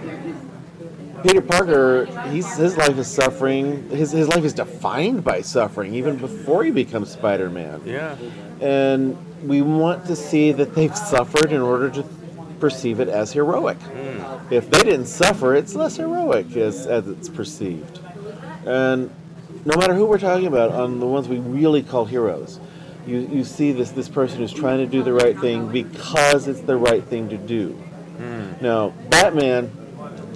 [1.24, 3.90] Peter Parker, he's, his life is suffering.
[3.90, 7.82] His, his life is defined by suffering, even before he becomes Spider Man.
[7.86, 8.16] Yeah.
[8.62, 12.04] And we want to see that they've suffered in order to
[12.60, 13.80] perceive it as heroic.
[13.80, 14.52] Mm.
[14.52, 18.00] If they didn't suffer, it's less heroic as, as it's perceived.
[18.66, 19.10] And
[19.66, 22.60] no matter who we're talking about, on the ones we really call heroes,
[23.06, 26.62] you, you see this this person who's trying to do the right thing because it's
[26.62, 27.82] the right thing to do.
[28.18, 28.62] Mm.
[28.62, 29.72] Now, Batman,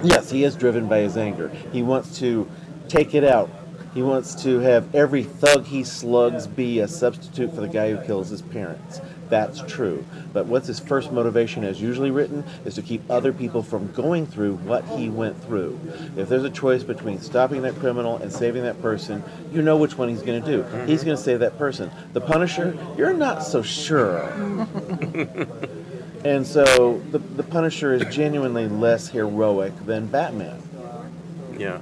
[0.04, 1.48] yes, he is driven by his anger.
[1.72, 2.48] He wants to
[2.88, 3.50] take it out.
[3.94, 8.04] He wants to have every thug he slugs be a substitute for the guy who
[8.06, 9.00] kills his parents.
[9.30, 10.04] That's true.
[10.32, 14.26] But what's his first motivation, as usually written, is to keep other people from going
[14.26, 15.78] through what he went through.
[16.16, 19.96] If there's a choice between stopping that criminal and saving that person, you know which
[19.96, 20.62] one he's going to do.
[20.64, 20.86] Mm-hmm.
[20.88, 21.90] He's going to save that person.
[22.12, 24.22] The Punisher, you're not so sure.
[26.24, 30.60] and so the, the Punisher is genuinely less heroic than Batman.
[31.56, 31.80] Yeah.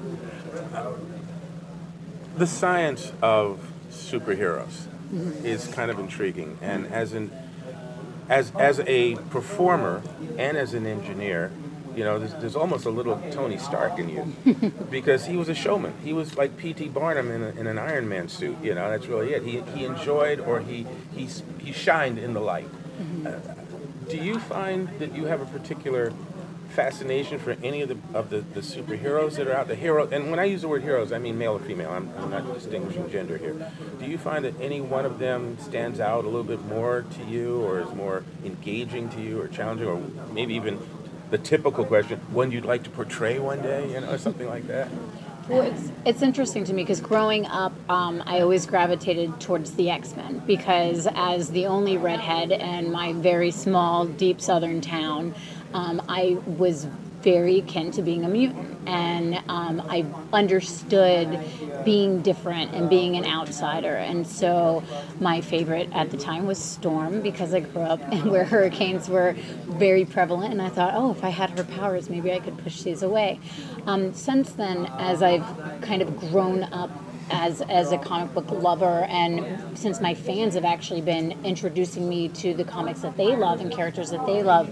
[2.36, 6.58] The science of superheroes is kind of intriguing.
[6.60, 7.30] And as an
[8.28, 10.02] as as a performer
[10.36, 11.50] and as an engineer,
[11.96, 15.54] you know, there's, there's almost a little Tony Stark in you because he was a
[15.54, 15.94] showman.
[16.04, 16.88] He was like P.T.
[16.90, 18.56] Barnum in, a, in an Iron Man suit.
[18.62, 19.42] You know, that's really it.
[19.42, 22.68] He, he enjoyed or he he he shined in the light.
[23.00, 23.26] Mm-hmm.
[23.26, 26.12] Uh, do you find that you have a particular
[26.68, 29.76] fascination for any of the of the, the superheroes that are out there?
[29.76, 31.90] Hero, and when I use the word heroes, I mean male or female.
[31.90, 33.70] I'm, I'm not distinguishing gender here.
[33.98, 37.24] Do you find that any one of them stands out a little bit more to
[37.24, 40.00] you, or is more engaging to you, or challenging, or
[40.32, 40.78] maybe even
[41.30, 44.66] the typical question, one you'd like to portray one day, you know, or something like
[44.66, 44.88] that?
[45.48, 49.88] Well, it's, it's interesting to me because growing up, um, I always gravitated towards the
[49.88, 55.34] X Men because, as the only redhead in my very small, deep southern town,
[55.74, 56.86] um, I was
[57.22, 58.78] very akin to being a mutant.
[58.86, 61.38] And um, I understood
[61.84, 63.96] being different and being an outsider.
[63.96, 64.82] And so
[65.20, 69.34] my favorite at the time was Storm because I grew up where hurricanes were
[69.66, 70.52] very prevalent.
[70.52, 73.40] And I thought, oh, if I had her powers, maybe I could push these away.
[73.86, 75.46] Um, since then, as I've
[75.82, 76.90] kind of grown up
[77.30, 82.28] as as a comic book lover and since my fans have actually been introducing me
[82.28, 84.68] to the comics that they love and characters that they love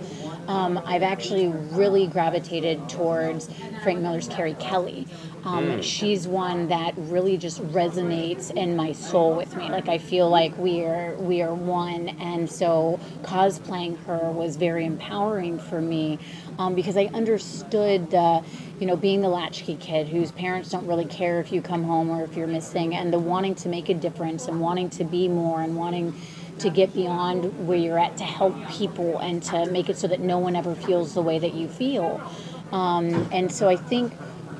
[0.48, 3.50] um, I've actually really gravitated towards
[3.82, 5.06] Frank Miller's Carrie Kelly.
[5.44, 5.82] Um, mm.
[5.82, 9.68] She's one that really just resonates in my soul with me.
[9.70, 14.84] Like I feel like we are we are one, and so cosplaying her was very
[14.84, 16.18] empowering for me
[16.58, 18.42] um, because I understood the,
[18.80, 22.10] you know, being the latchkey kid whose parents don't really care if you come home
[22.10, 25.28] or if you're missing, and the wanting to make a difference and wanting to be
[25.28, 26.14] more and wanting
[26.58, 30.20] to get beyond where you're at to help people and to make it so that
[30.20, 32.20] no one ever feels the way that you feel.
[32.72, 34.12] Um, and so I think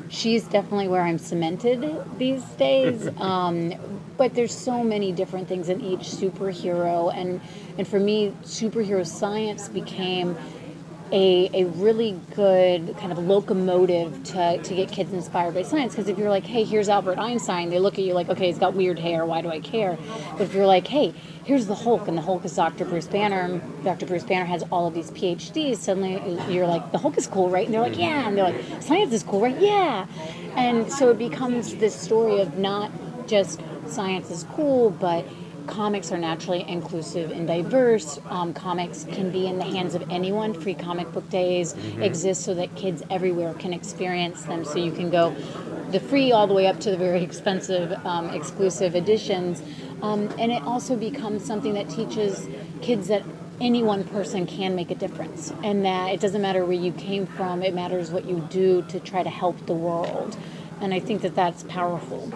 [0.09, 3.09] she's definitely where I'm cemented these days.
[3.20, 3.74] Um,
[4.16, 7.40] but there's so many different things in each superhero, and
[7.76, 10.37] and for me, superhero science became
[11.12, 15.95] a, a really good kind of locomotive to, to get kids inspired by science.
[15.95, 18.59] Because if you're like, hey, here's Albert Einstein, they look at you like, okay, he's
[18.59, 19.97] got weird hair, why do I care?
[20.33, 21.14] But if you're like, hey,
[21.45, 22.85] here's the Hulk, and the Hulk is Dr.
[22.85, 24.07] Bruce Banner, Dr.
[24.07, 26.14] Bruce Banner has all of these PhDs, suddenly
[26.53, 27.66] you're like, the Hulk is cool, right?
[27.66, 28.27] And they're like, yeah.
[28.27, 29.61] And they're like, science is cool, right?
[29.61, 30.07] Yeah.
[30.57, 32.90] And so it becomes this story of not
[33.29, 35.25] just science is cool, but
[35.66, 38.18] comics are naturally inclusive and diverse.
[38.31, 40.55] Um, comics can be in the hands of anyone.
[40.55, 42.02] Free comic book days mm-hmm.
[42.02, 44.64] exist so that kids everywhere can experience them.
[44.64, 45.35] So you can go
[45.90, 49.62] the free all the way up to the very expensive um, exclusive editions.
[50.02, 52.48] Um, and it also becomes something that teaches
[52.83, 53.22] kids that
[53.61, 57.26] any one person can make a difference and that it doesn't matter where you came
[57.26, 60.37] from, it matters what you do to try to help the world.
[60.81, 62.31] And I think that that's powerful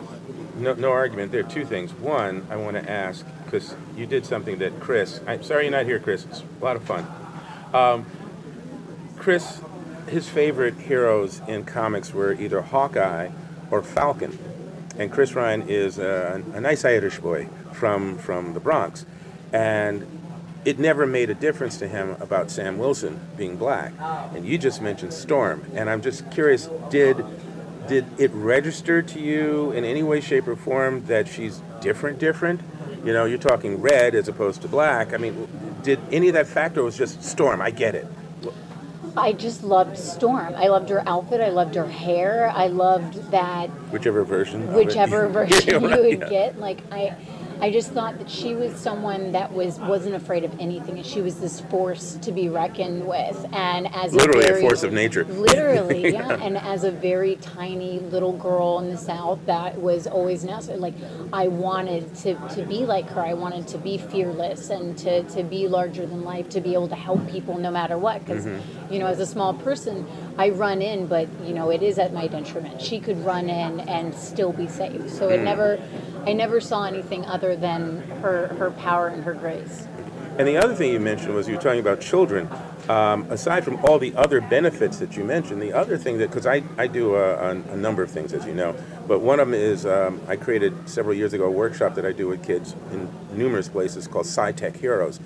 [0.60, 1.32] no, no argument.
[1.32, 1.92] There are two things.
[1.94, 5.20] One, I want to ask because you did something that Chris.
[5.26, 6.24] I'm sorry you're not here, Chris.
[6.24, 7.06] It's a lot of fun.
[7.72, 8.06] Um,
[9.16, 9.60] Chris,
[10.08, 13.30] his favorite heroes in comics were either Hawkeye
[13.70, 14.38] or Falcon,
[14.98, 19.06] and Chris Ryan is a, a nice Irish boy from from the Bronx,
[19.52, 20.06] and
[20.64, 23.92] it never made a difference to him about Sam Wilson being black.
[24.34, 27.24] And you just mentioned Storm, and I'm just curious, did
[27.86, 32.60] did it register to you in any way, shape, or form that she's different, different?
[33.04, 35.14] You know, you're talking red as opposed to black.
[35.14, 35.48] I mean,
[35.82, 37.60] did any of that factor was just Storm?
[37.60, 38.06] I get it.
[39.16, 40.54] I just loved Storm.
[40.56, 41.40] I loved her outfit.
[41.40, 42.52] I loved her hair.
[42.54, 43.68] I loved that.
[43.90, 44.72] Whichever version.
[44.72, 46.28] Whichever version yeah, right, you would yeah.
[46.28, 46.60] get.
[46.60, 47.16] Like I,
[47.60, 51.20] I just thought that she was someone that was wasn't afraid of anything, and she
[51.20, 53.46] was this force to be reckoned with.
[53.52, 55.24] And as literally a, very, a force of nature.
[55.24, 56.28] Literally, yeah.
[56.28, 56.42] yeah.
[56.42, 60.78] And as a very tiny little girl in the South, that was always necessary.
[60.78, 60.94] Like
[61.32, 63.20] I wanted to, to be like her.
[63.20, 66.88] I wanted to be fearless and to, to be larger than life, to be able
[66.88, 68.24] to help people no matter what.
[68.24, 68.92] Because mm-hmm.
[68.92, 70.06] you know, as a small person,
[70.38, 72.80] I run in, but you know, it is at my detriment.
[72.80, 75.10] She could run in and still be safe.
[75.10, 75.44] So it mm.
[75.44, 75.80] never
[76.26, 79.86] I never saw anything other than her, her power and her grace.
[80.38, 82.48] And the other thing you mentioned was you were talking about children.
[82.88, 86.46] Um, aside from all the other benefits that you mentioned, the other thing that, because
[86.46, 88.74] I, I do a, a, a, number of things, as you know,
[89.06, 92.12] but one of them is um, I created several years ago a workshop that I
[92.12, 95.20] do with kids in numerous places called SciTech Heroes.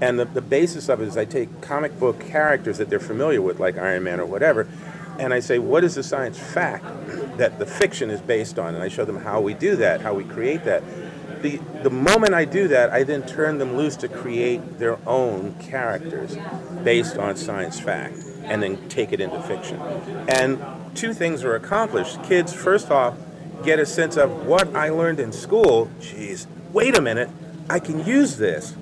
[0.00, 3.42] And the, the basis of it is I take comic book characters that they're familiar
[3.42, 4.66] with, like Iron Man or whatever,
[5.18, 6.84] and I say, what is the science fact
[7.36, 8.74] that the fiction is based on?
[8.74, 10.82] And I show them how we do that, how we create that.
[11.42, 15.54] The, the moment I do that, I then turn them loose to create their own
[15.58, 16.38] characters
[16.82, 19.78] based on science fact and then take it into fiction.
[20.28, 20.58] And
[20.94, 22.22] two things are accomplished.
[22.24, 23.16] Kids, first off,
[23.62, 25.90] get a sense of what I learned in school.
[26.00, 27.28] Geez, wait a minute,
[27.68, 28.74] I can use this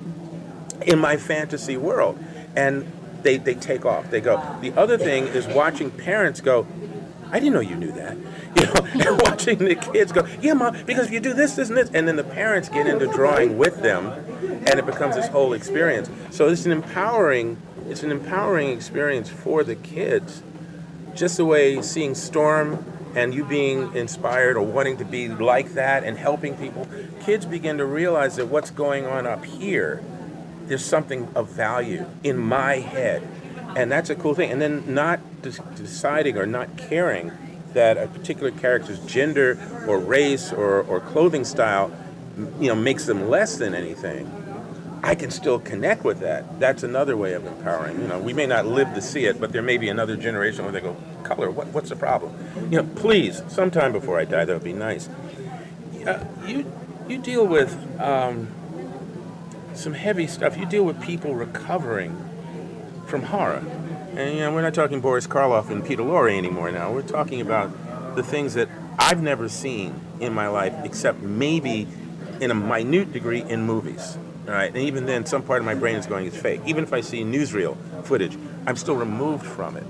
[0.81, 2.17] in my fantasy world.
[2.55, 2.91] And
[3.23, 4.09] they, they take off.
[4.09, 4.37] They go.
[4.61, 6.67] The other thing is watching parents go,
[7.31, 8.17] I didn't know you knew that.
[8.59, 11.69] You know, and watching the kids go, yeah, mom, because if you do this, this,
[11.69, 15.27] and this, and then the parents get into drawing with them, and it becomes this
[15.27, 16.09] whole experience.
[16.31, 20.41] So it's an empowering, it's an empowering experience for the kids.
[21.13, 22.83] Just the way seeing Storm
[23.15, 26.87] and you being inspired or wanting to be like that and helping people,
[27.21, 30.01] kids begin to realize that what's going on up here
[30.69, 33.27] there's something of value in my head.
[33.75, 34.51] And that's a cool thing.
[34.51, 37.31] And then not deciding or not caring
[37.73, 41.91] that a particular character's gender or race or, or clothing style
[42.59, 44.31] you know makes them less than anything.
[45.01, 46.59] I can still connect with that.
[46.59, 48.01] That's another way of empowering.
[48.01, 50.65] You know, we may not live to see it, but there may be another generation
[50.65, 52.33] where they go, color, what, what's the problem?
[52.69, 55.07] You know, please, sometime before I die, that would be nice.
[56.05, 56.69] Uh, you,
[57.07, 58.49] you deal with um,
[59.79, 60.57] some heavy stuff.
[60.57, 62.15] You deal with people recovering
[63.07, 63.63] from horror.
[64.15, 66.91] And you know, we're not talking Boris Karloff and Peter Lorre anymore now.
[66.91, 71.87] We're talking about the things that I've never seen in my life except maybe
[72.41, 74.17] in a minute degree in movies.
[74.47, 76.61] All right, and even then, some part of my brain is going, it's fake.
[76.65, 79.83] Even if I see newsreel footage, I'm still removed from it.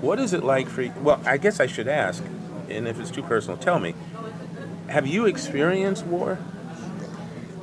[0.00, 0.92] What is it like for you?
[1.00, 2.24] Well, I guess I should ask,
[2.68, 3.94] and if it's too personal, tell me.
[4.88, 6.38] Have you experienced war?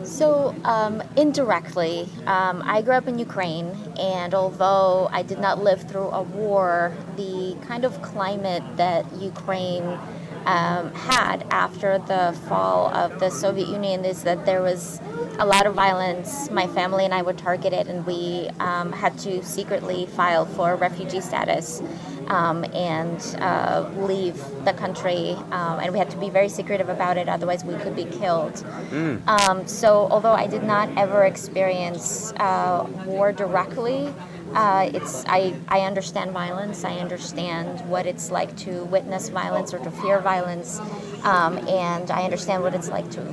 [0.08, 5.82] So, um, indirectly, um, I grew up in Ukraine, and although I did not live
[5.84, 10.00] through a war, the kind of climate that Ukraine
[10.46, 15.02] um, had after the fall of the Soviet Union is that there was
[15.40, 16.50] a lot of violence.
[16.52, 21.20] My family and I were targeted, and we um, had to secretly file for refugee
[21.20, 21.82] status
[22.30, 25.32] um, and uh, leave the country.
[25.52, 28.56] Um, and we had to be very secretive about it, otherwise, we could be killed.
[28.92, 29.28] Mm.
[29.28, 34.14] Um, so, although I did not ever experience uh, war directly,
[34.48, 36.88] Uh, it's I, I understand violence.
[36.88, 40.80] I understand what it's like to witness violence or to fear violence,
[41.24, 43.24] um, and I understand what it's like to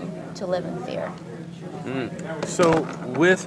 [0.40, 1.12] to live in fear.
[1.86, 2.11] Mm.
[2.47, 2.82] So
[3.16, 3.47] with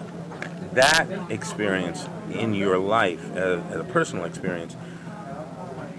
[0.73, 4.77] that experience in your life, uh, as a personal experience,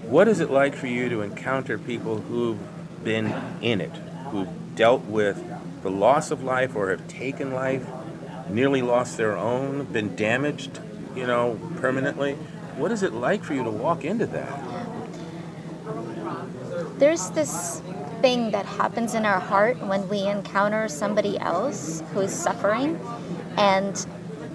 [0.09, 2.57] what is it like for you to encounter people who've
[3.03, 3.31] been
[3.61, 3.91] in it,
[4.31, 5.43] who've dealt with
[5.83, 7.85] the loss of life or have taken life,
[8.49, 10.79] nearly lost their own, been damaged,
[11.15, 12.33] you know, permanently?
[12.75, 14.63] What is it like for you to walk into that?
[16.97, 17.83] There's this
[18.21, 22.99] thing that happens in our heart when we encounter somebody else who's suffering
[23.57, 24.05] and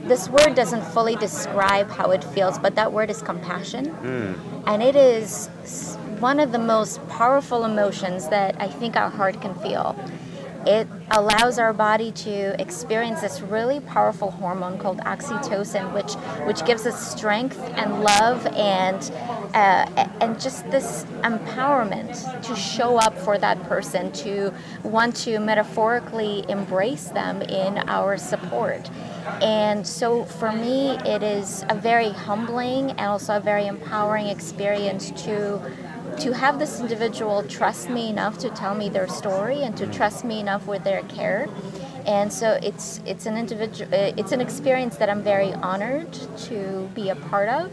[0.07, 3.87] this word doesn't fully describe how it feels, but that word is compassion.
[3.87, 4.65] Mm.
[4.67, 5.49] And it is
[6.21, 9.97] one of the most powerful emotions that I think our heart can feel.
[10.67, 16.15] It allows our body to experience this really powerful hormone called oxytocin, which
[16.47, 19.03] which gives us strength and love and
[19.53, 26.45] uh, and just this empowerment to show up for that person, to want to metaphorically
[26.49, 28.89] embrace them in our support.
[29.41, 35.11] And so for me, it is a very humbling and also a very empowering experience
[35.25, 35.61] to
[36.21, 40.25] to have this individual trust me enough to tell me their story and to trust
[40.25, 41.49] me enough with their care.
[42.07, 46.13] And so it's it's an individual it's an experience that I'm very honored
[46.49, 47.73] to be a part of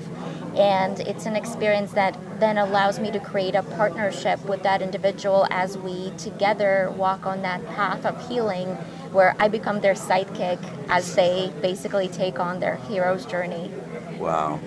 [0.55, 5.47] and it's an experience that then allows me to create a partnership with that individual
[5.49, 8.67] as we together walk on that path of healing
[9.13, 13.71] where I become their sidekick as they basically take on their hero's journey.
[14.17, 14.59] Wow.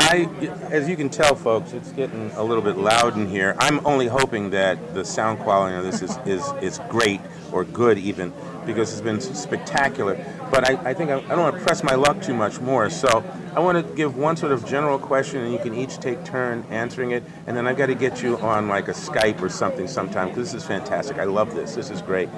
[0.00, 0.28] I,
[0.70, 3.54] as you can tell, folks, it's getting a little bit loud in here.
[3.58, 7.20] I'm only hoping that the sound quality of this is, is, is great
[7.52, 8.32] or good even
[8.66, 10.14] because it's been spectacular.
[10.50, 12.90] But I, I think I, I don't want to press my luck too much more.
[12.90, 13.24] So
[13.54, 16.64] I want to give one sort of general question, and you can each take turn
[16.70, 17.22] answering it.
[17.46, 20.52] And then I've got to get you on like a Skype or something sometime because
[20.52, 21.18] this is fantastic.
[21.18, 21.74] I love this.
[21.74, 22.30] This is great.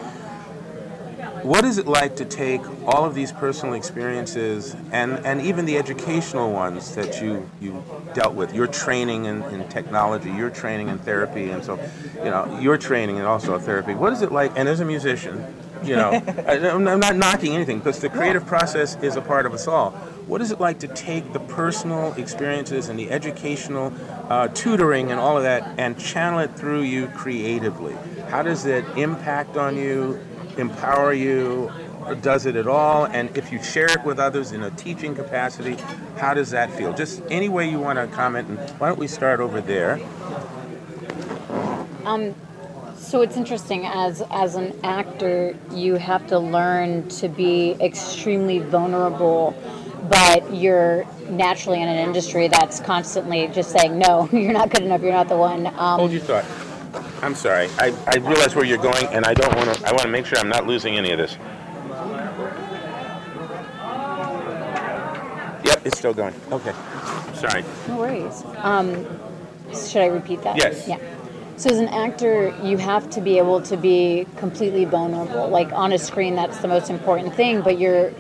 [1.45, 5.77] What is it like to take all of these personal experiences and, and even the
[5.77, 7.85] educational ones that you, you
[8.15, 11.79] dealt with, your training in, in technology, your training in therapy, and so,
[12.17, 13.95] you know, your training and also therapy.
[13.95, 15.45] What is it like, and as a musician,
[15.87, 16.11] you know,
[16.47, 19.91] I, am not knocking anything because the creative process is a part of us all.
[20.27, 23.93] What is it like to take the personal experiences and the educational
[24.29, 27.95] uh, tutoring and all of that and channel it through you creatively?
[28.29, 30.21] How does it impact on you?
[30.59, 31.71] empower you?
[32.21, 33.07] Does it at all?
[33.07, 35.77] And if you share it with others in a teaching capacity,
[36.19, 36.93] how does that feel?
[36.93, 38.49] Just any way you want to comment.
[38.49, 40.01] And why don't we start over there?
[42.05, 42.35] Um,
[43.15, 49.55] so it's interesting as as an actor, you have to learn to be extremely vulnerable,
[50.11, 55.01] but you're naturally in an industry that's constantly just saying no, you're not good enough,
[55.01, 55.69] you're not the one.
[55.69, 56.45] Um, Hold your thought.
[57.23, 57.69] I'm sorry.
[57.79, 59.87] I, I realize where you're going, and I don't want to.
[59.87, 61.37] I want to make sure I'm not losing any of this.
[65.65, 66.35] Yep, it's still going.
[66.51, 66.73] Okay.
[67.37, 67.63] Sorry.
[67.87, 68.43] No worries.
[68.57, 69.07] Um,
[69.73, 70.57] should I repeat that?
[70.57, 70.89] Yes.
[70.89, 70.99] Yeah.
[71.57, 75.49] So as an actor, you have to be able to be completely vulnerable.
[75.49, 77.63] Like on a screen, that's the most important thing.
[77.63, 78.13] But you're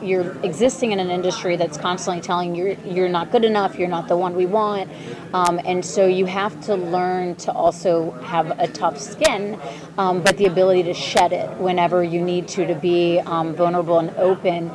[0.00, 4.08] you're existing in an industry that's constantly telling you you're, not good enough, you're not
[4.08, 4.90] the one we want,
[5.34, 9.60] um, and so you have to learn to also have a tough skin,
[9.98, 13.98] um, but the ability to shed it whenever you need to to be um, vulnerable
[13.98, 14.70] and open.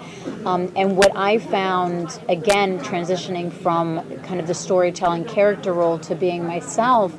[0.45, 6.15] Um, and what I found again, transitioning from kind of the storytelling character role to
[6.15, 7.11] being myself,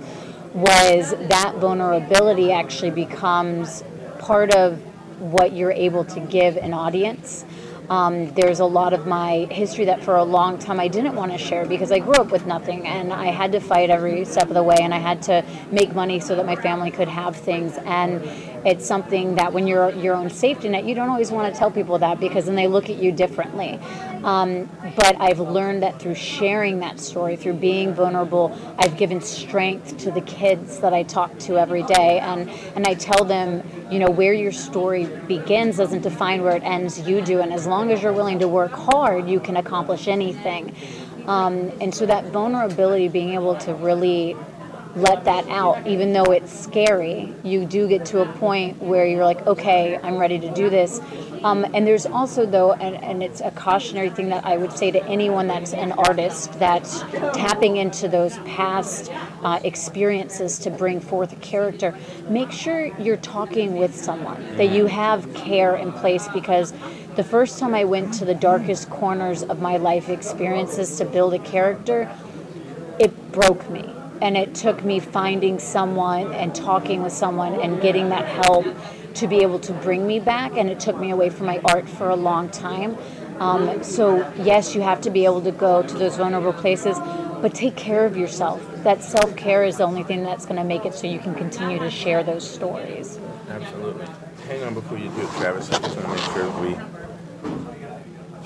[0.55, 3.83] was that vulnerability actually becomes
[4.19, 4.79] part of
[5.19, 7.45] what you're able to give an audience.
[7.89, 11.33] Um, there's a lot of my history that for a long time I didn't want
[11.33, 14.49] to share because I grew up with nothing and I had to fight every step
[14.49, 17.37] of the way and I had to make money so that my family could have
[17.37, 17.77] things.
[17.85, 18.23] And
[18.65, 21.71] it's something that when you're your own safety net, you don't always want to tell
[21.71, 23.81] people that because then they look at you differently.
[24.23, 29.99] Um, but I've learned that through sharing that story, through being vulnerable, I've given strength
[29.99, 32.21] to the kids that I talk to every day.
[32.21, 36.63] And, and I tell them, you know, where your story begins doesn't define where it
[36.63, 37.41] ends, you do.
[37.41, 40.75] And as long as you're willing to work hard, you can accomplish anything.
[41.27, 44.37] Um, and so that vulnerability, being able to really
[44.95, 47.35] let that out, even though it's scary.
[47.43, 51.01] You do get to a point where you're like, okay, I'm ready to do this.
[51.43, 54.91] Um, and there's also, though, and, and, it's a cautionary thing that I would say
[54.91, 57.01] to anyone that's an artist that's
[57.35, 59.11] tapping into those past
[59.43, 61.97] uh, experiences to bring forth a character,
[62.29, 66.73] make sure you're talking with someone, that you have care in place because
[67.17, 71.35] the first time I went to the darkest corners of my life experiences to build
[71.35, 72.11] a character,
[73.01, 73.93] it broke me.
[74.23, 78.65] And it took me finding someone and talking with someone and getting that help
[79.15, 80.57] to be able to bring me back.
[80.57, 82.97] And it took me away from my art for a long time.
[83.41, 86.99] Um, so, yes, you have to be able to go to those vulnerable places,
[87.41, 88.65] but take care of yourself.
[88.85, 91.35] That self care is the only thing that's going to make it so you can
[91.35, 93.19] continue to share those stories.
[93.49, 94.07] Absolutely.
[94.47, 95.69] Hang on before you do it, Travis.
[95.73, 96.77] I just want to make sure we.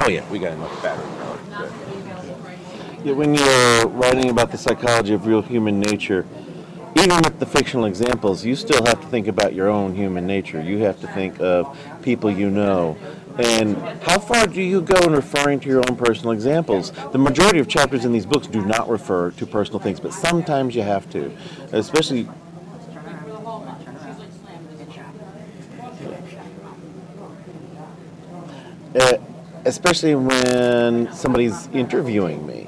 [0.01, 2.36] Oh, yeah, we got enough battery.
[3.07, 6.27] Yeah, when you're writing about the psychology of real human nature,
[6.97, 10.61] even with the fictional examples, you still have to think about your own human nature.
[10.61, 12.97] You have to think of people you know.
[13.39, 16.91] And how far do you go in referring to your own personal examples?
[17.13, 20.75] The majority of chapters in these books do not refer to personal things, but sometimes
[20.75, 21.31] you have to,
[21.71, 22.29] especially.
[28.99, 29.19] Uh,
[29.65, 32.67] especially when somebody's interviewing me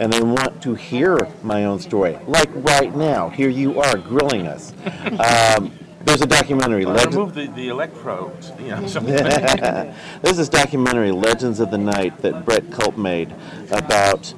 [0.00, 2.18] and they want to hear my own story.
[2.26, 4.72] Like right now, here you are grilling us.
[5.20, 6.86] Um, there's a documentary.
[6.86, 8.50] Well, Legend- remove the, the electrodes.
[8.58, 8.80] You know,
[10.22, 13.34] there's this documentary, Legends of the Knight, that Brett Culp made
[13.70, 14.32] about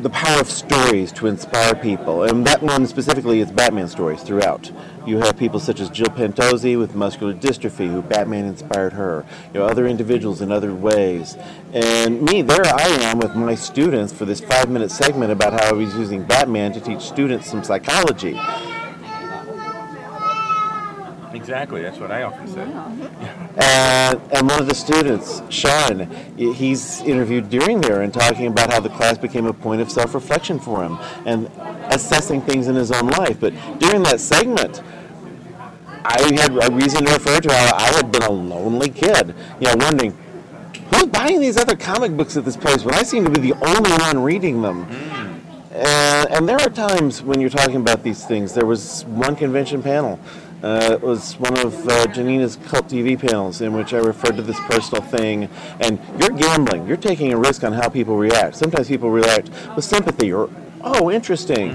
[0.00, 2.24] the power of stories to inspire people.
[2.24, 4.70] And that one specifically is Batman stories throughout.
[5.04, 9.24] You have people such as Jill Pantozzi with muscular dystrophy, who Batman inspired her.
[9.52, 11.36] You know, other individuals in other ways.
[11.72, 15.70] And me, there I am with my students for this five minute segment about how
[15.70, 18.38] I was using Batman to teach students some psychology.
[21.34, 22.62] Exactly, that's what I often say.
[23.56, 28.80] And, and one of the students, Sean, he's interviewed during there and talking about how
[28.80, 31.50] the class became a point of self reflection for him and
[31.92, 33.40] assessing things in his own life.
[33.40, 34.82] But during that segment,
[36.04, 39.66] I had a reason to refer to how I had been a lonely kid, you
[39.66, 40.16] know, wondering
[40.92, 43.54] who's buying these other comic books at this place when I seem to be the
[43.64, 44.86] only one reading them.
[44.86, 45.40] Mm.
[45.74, 48.52] And, and there are times when you're talking about these things.
[48.52, 50.18] There was one convention panel
[50.62, 54.42] uh, it was one of uh, Janina's cult TV panels in which I referred to
[54.42, 55.48] this personal thing.
[55.80, 56.86] And you're gambling.
[56.86, 58.56] You're taking a risk on how people react.
[58.56, 60.48] Sometimes people react with sympathy or,
[60.82, 61.70] oh, interesting.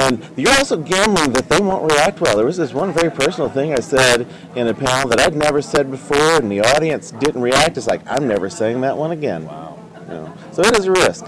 [0.00, 2.36] And you're also gambling that they won't react well.
[2.36, 4.26] There was this one very personal thing I said
[4.56, 7.76] in a panel that I'd never said before, and the audience didn't react.
[7.76, 9.44] It's like, I'm never saying that one again.
[9.44, 9.78] Wow.
[10.00, 10.34] You know?
[10.50, 11.26] So it is a risk.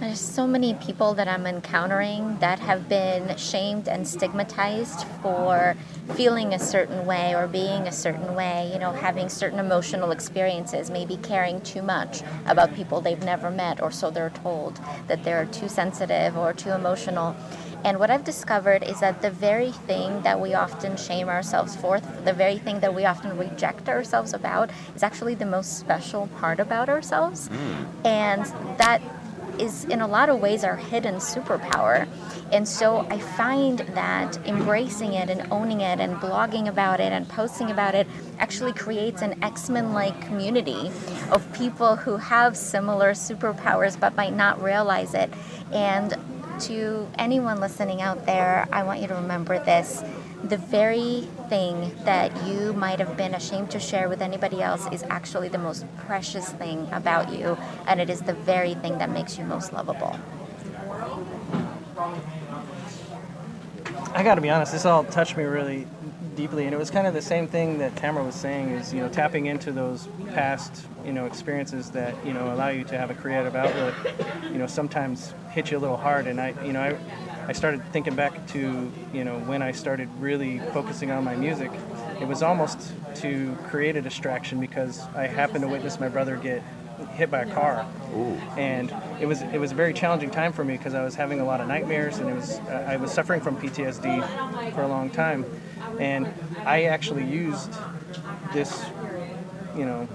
[0.00, 5.76] There's so many people that I'm encountering that have been shamed and stigmatized for
[6.12, 10.90] feeling a certain way or being a certain way, you know, having certain emotional experiences,
[10.90, 15.46] maybe caring too much about people they've never met, or so they're told that they're
[15.46, 17.34] too sensitive or too emotional.
[17.84, 22.00] And what I've discovered is that the very thing that we often shame ourselves for,
[22.00, 26.60] the very thing that we often reject ourselves about, is actually the most special part
[26.60, 27.50] about ourselves.
[27.50, 28.06] Mm.
[28.06, 29.02] And that
[29.60, 32.08] is in a lot of ways our hidden superpower.
[32.52, 37.28] And so I find that embracing it and owning it and blogging about it and
[37.28, 38.06] posting about it
[38.38, 40.90] actually creates an X Men like community
[41.30, 45.32] of people who have similar superpowers but might not realize it.
[45.72, 46.16] And
[46.60, 50.02] to anyone listening out there, I want you to remember this
[50.44, 55.02] the very thing that you might have been ashamed to share with anybody else is
[55.04, 59.38] actually the most precious thing about you, and it is the very thing that makes
[59.38, 60.18] you most lovable.
[64.12, 65.86] I got to be honest, this all touched me really
[66.36, 69.00] deeply, and it was kind of the same thing that Tamara was saying: is you
[69.00, 73.10] know tapping into those past you know experiences that you know allow you to have
[73.10, 73.94] a creative outlet.
[74.44, 76.96] You know sometimes hit you a little hard, and I you know I
[77.48, 81.70] I started thinking back to you know when I started really focusing on my music.
[82.20, 86.62] It was almost to create a distraction because I happened to witness my brother get
[87.14, 88.34] hit by a car, Ooh.
[88.56, 91.40] and it was it was a very challenging time for me because I was having
[91.40, 94.88] a lot of nightmares and it was uh, I was suffering from PTSD for a
[94.88, 95.44] long time,
[95.98, 96.32] and
[96.64, 97.72] I actually used
[98.52, 98.84] this
[99.76, 100.08] you know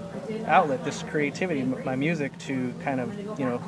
[0.46, 3.62] outlet, this creativity, my music to kind of you know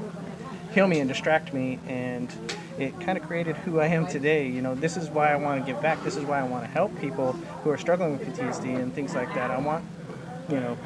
[0.72, 2.34] heal me and distract me and
[2.78, 4.48] it kind of created who I am today.
[4.48, 6.03] You know, this is why I want to give back.
[6.03, 9.14] This is why I want to help people who are struggling with PTSD and things
[9.14, 9.50] like that.
[9.50, 9.84] I want,
[10.48, 10.78] you know,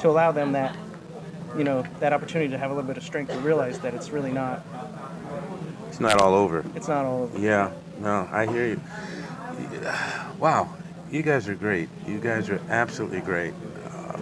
[0.00, 0.76] to allow them that,
[1.56, 4.10] you know, that opportunity to have a little bit of strength to realize that it's
[4.10, 4.64] really not.
[5.88, 6.64] It's not all over.
[6.74, 7.38] It's not all over.
[7.38, 7.72] Yeah.
[8.00, 8.80] No, I hear you.
[10.38, 10.74] Wow,
[11.10, 11.88] you guys are great.
[12.04, 13.54] You guys are absolutely great.
[13.86, 14.20] Uh,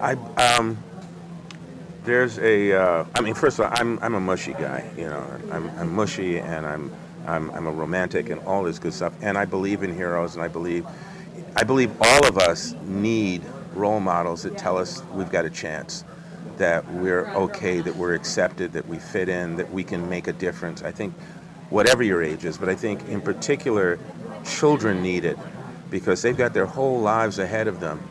[0.00, 0.12] I
[0.54, 0.78] um
[2.04, 2.72] there's a.
[2.72, 4.90] Uh, I mean, first of all, I'm I'm a mushy guy.
[4.96, 6.90] You know, I'm, I'm mushy and I'm,
[7.26, 9.12] I'm I'm a romantic and all this good stuff.
[9.20, 10.86] And I believe in heroes, and I believe,
[11.54, 13.42] I believe all of us need
[13.74, 16.02] role models that tell us we've got a chance,
[16.56, 20.32] that we're okay, that we're accepted, that we fit in, that we can make a
[20.32, 20.82] difference.
[20.82, 21.12] I think
[21.68, 23.98] whatever your age is, but I think in particular,
[24.48, 25.38] children need it
[25.90, 28.02] because they've got their whole lives ahead of them.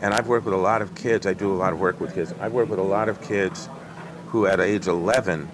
[0.00, 2.14] And I've worked with a lot of kids, I do a lot of work with
[2.14, 2.34] kids.
[2.40, 3.68] I've worked with a lot of kids
[4.28, 5.48] who at age 11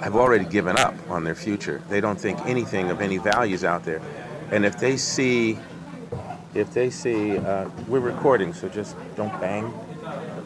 [0.00, 1.82] have already given up on their future.
[1.88, 4.00] They don't think anything of any values out there.
[4.50, 5.58] And if they see,
[6.54, 9.72] if they see, uh, we're recording, so just don't bang.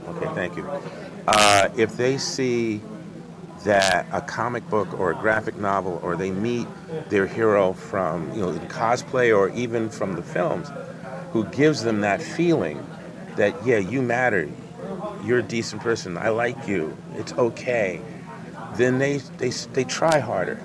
[0.09, 0.69] Okay, thank you.
[1.27, 2.81] Uh, if they see
[3.65, 6.67] that a comic book or a graphic novel or they meet
[7.09, 10.69] their hero from you know cosplay or even from the films
[11.33, 12.85] who gives them that feeling
[13.37, 14.49] that yeah you matter.
[15.25, 16.17] You're a decent person.
[16.17, 16.97] I like you.
[17.15, 18.01] It's okay.
[18.77, 20.63] Then they they, they try harder.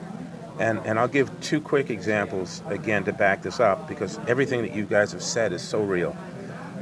[0.57, 4.73] And and i'll give two quick examples again to back this up because everything that
[4.73, 6.15] you guys have said is so real.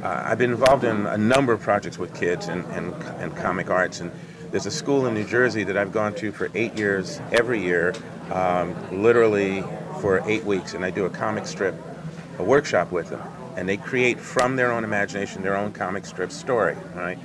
[0.02, 3.70] Uh, i've been involved in a number of projects with kids and, and, and comic
[3.70, 4.12] arts and
[4.54, 7.92] there's a school in New Jersey that I've gone to for eight years, every year,
[8.30, 9.64] um, literally
[10.00, 11.74] for eight weeks, and I do a comic strip,
[12.38, 13.20] a workshop with them,
[13.56, 17.18] and they create from their own imagination their own comic strip story, right?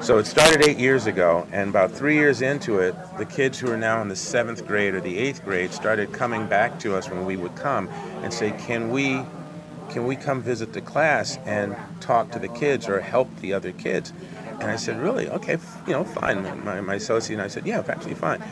[0.00, 3.70] So it started eight years ago, and about three years into it, the kids who
[3.70, 7.08] are now in the seventh grade or the eighth grade started coming back to us
[7.08, 7.88] when we would come
[8.24, 9.22] and say, "Can we,
[9.88, 13.70] can we come visit the class and talk to the kids or help the other
[13.70, 14.12] kids?"
[14.64, 15.28] And I said, really?
[15.28, 16.42] Okay, you know, fine.
[16.64, 18.42] My, my associate and I said, yeah, absolutely fine.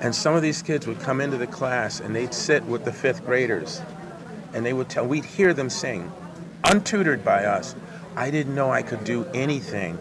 [0.00, 2.92] And some of these kids would come into the class and they'd sit with the
[2.92, 3.82] fifth graders
[4.54, 6.10] and they would tell, we'd hear them sing,
[6.64, 7.76] untutored by us.
[8.16, 9.98] I didn't know I could do anything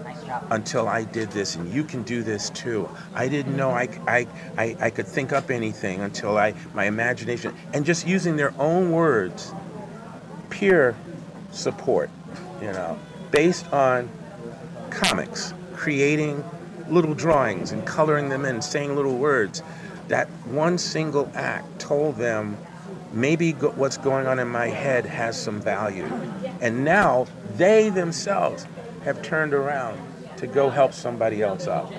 [0.52, 2.90] until I did this, and you can do this too.
[3.14, 7.54] I didn't know I, I, I, I could think up anything until I, my imagination,
[7.74, 9.54] and just using their own words,
[10.50, 10.96] peer
[11.52, 12.10] support,
[12.62, 12.98] you know,
[13.32, 14.10] based on
[14.92, 16.44] comics, creating
[16.90, 19.62] little drawings and coloring them in, saying little words.
[20.08, 22.58] That one single act told them
[23.14, 26.06] maybe go- what's going on in my head has some value.
[26.62, 27.28] And now
[27.58, 28.66] they themselves
[29.04, 30.00] have turned around
[30.38, 31.92] to go help somebody else out.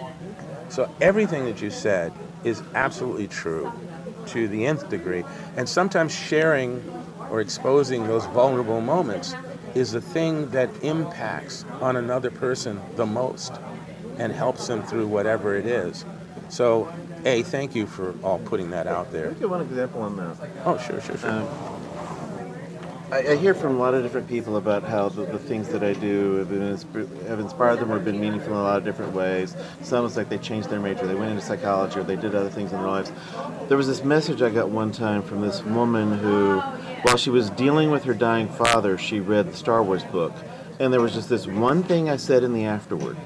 [0.68, 2.12] So everything that you said
[2.44, 3.72] is absolutely true
[4.26, 5.24] to the nth degree.
[5.56, 6.82] And sometimes sharing
[7.30, 9.34] or exposing those vulnerable moments
[9.74, 13.52] is the thing that impacts on another person the most
[14.18, 16.04] and helps them through whatever it is.
[16.48, 16.92] So,
[17.24, 19.26] A, thank you for all putting that out there.
[19.26, 20.36] Let me give one example on that.
[20.64, 21.30] Oh, sure, sure, sure.
[21.30, 21.48] Um,
[23.12, 25.82] I, I, hear from a lot of different people about how the, the things that
[25.82, 29.12] I do have, been, have, inspired them or been meaningful in a lot of different
[29.14, 29.56] ways.
[29.82, 32.50] Some it's like they changed their major, they went into psychology, or they did other
[32.50, 33.10] things in their lives.
[33.68, 36.62] There was this message I got one time from this woman who
[37.02, 40.32] while she was dealing with her dying father, she read the Star Wars book.
[40.78, 43.16] And there was just this one thing I said in the afterword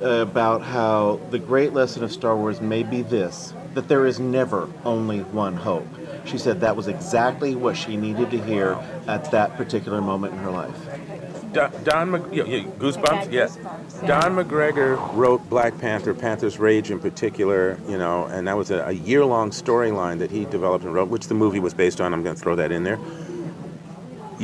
[0.00, 4.68] about how the great lesson of Star Wars may be this that there is never
[4.84, 5.86] only one hope.
[6.24, 10.38] She said that was exactly what she needed to hear at that particular moment in
[10.40, 11.23] her life.
[11.54, 13.56] Don, Don yeah, yeah, Goosebumps, yes.
[14.06, 18.84] Don McGregor wrote Black Panther, Panther's Rage in particular, you know, and that was a,
[18.86, 22.12] a year-long storyline that he developed and wrote, which the movie was based on.
[22.12, 22.98] I'm going to throw that in there.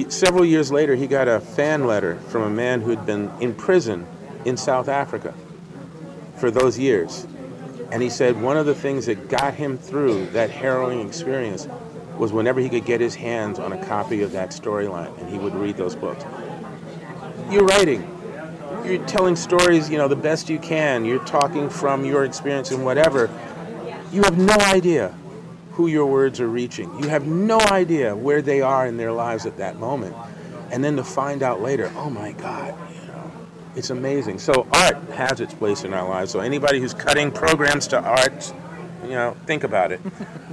[0.08, 3.54] Several years later, he got a fan letter from a man who had been in
[3.54, 4.06] prison
[4.44, 5.34] in South Africa
[6.36, 7.26] for those years.
[7.90, 11.66] And he said one of the things that got him through that harrowing experience
[12.16, 15.38] was whenever he could get his hands on a copy of that storyline and he
[15.38, 16.24] would read those books
[17.50, 18.06] you're writing.
[18.84, 21.04] You're telling stories, you know, the best you can.
[21.04, 23.30] You're talking from your experience and whatever.
[24.12, 25.14] You have no idea
[25.72, 26.90] who your words are reaching.
[27.02, 30.14] You have no idea where they are in their lives at that moment.
[30.70, 33.30] And then to find out later, oh my God, you know,
[33.76, 34.38] it's amazing.
[34.38, 36.30] So art has its place in our lives.
[36.32, 38.52] So anybody who's cutting programs to art,
[39.10, 40.00] you know, think about it.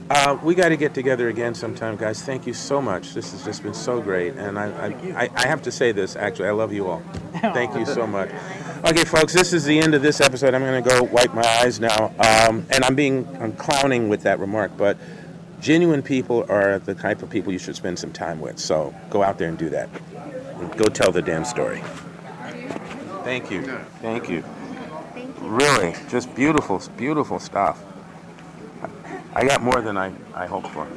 [0.10, 2.22] Uh, we got to get together again sometime, guys.
[2.22, 3.14] Thank you so much.
[3.14, 6.16] This has just been so great, and I, I, I have to say this.
[6.16, 7.00] Actually, I love you all.
[7.42, 8.30] Thank you so much.
[8.86, 10.54] Okay, folks, this is the end of this episode.
[10.54, 14.22] I'm going to go wipe my eyes now, um, and I'm being I'm clowning with
[14.22, 14.98] that remark, but
[15.60, 18.60] genuine people are the type of people you should spend some time with.
[18.60, 19.90] So go out there and do that.
[20.78, 21.84] Go tell the damn story.
[23.26, 23.62] Thank you.
[24.02, 24.42] Thank you.
[25.12, 25.48] Thank you.
[25.50, 27.84] Really, just beautiful, beautiful stuff.
[29.38, 30.88] I got more than I, I hoped for.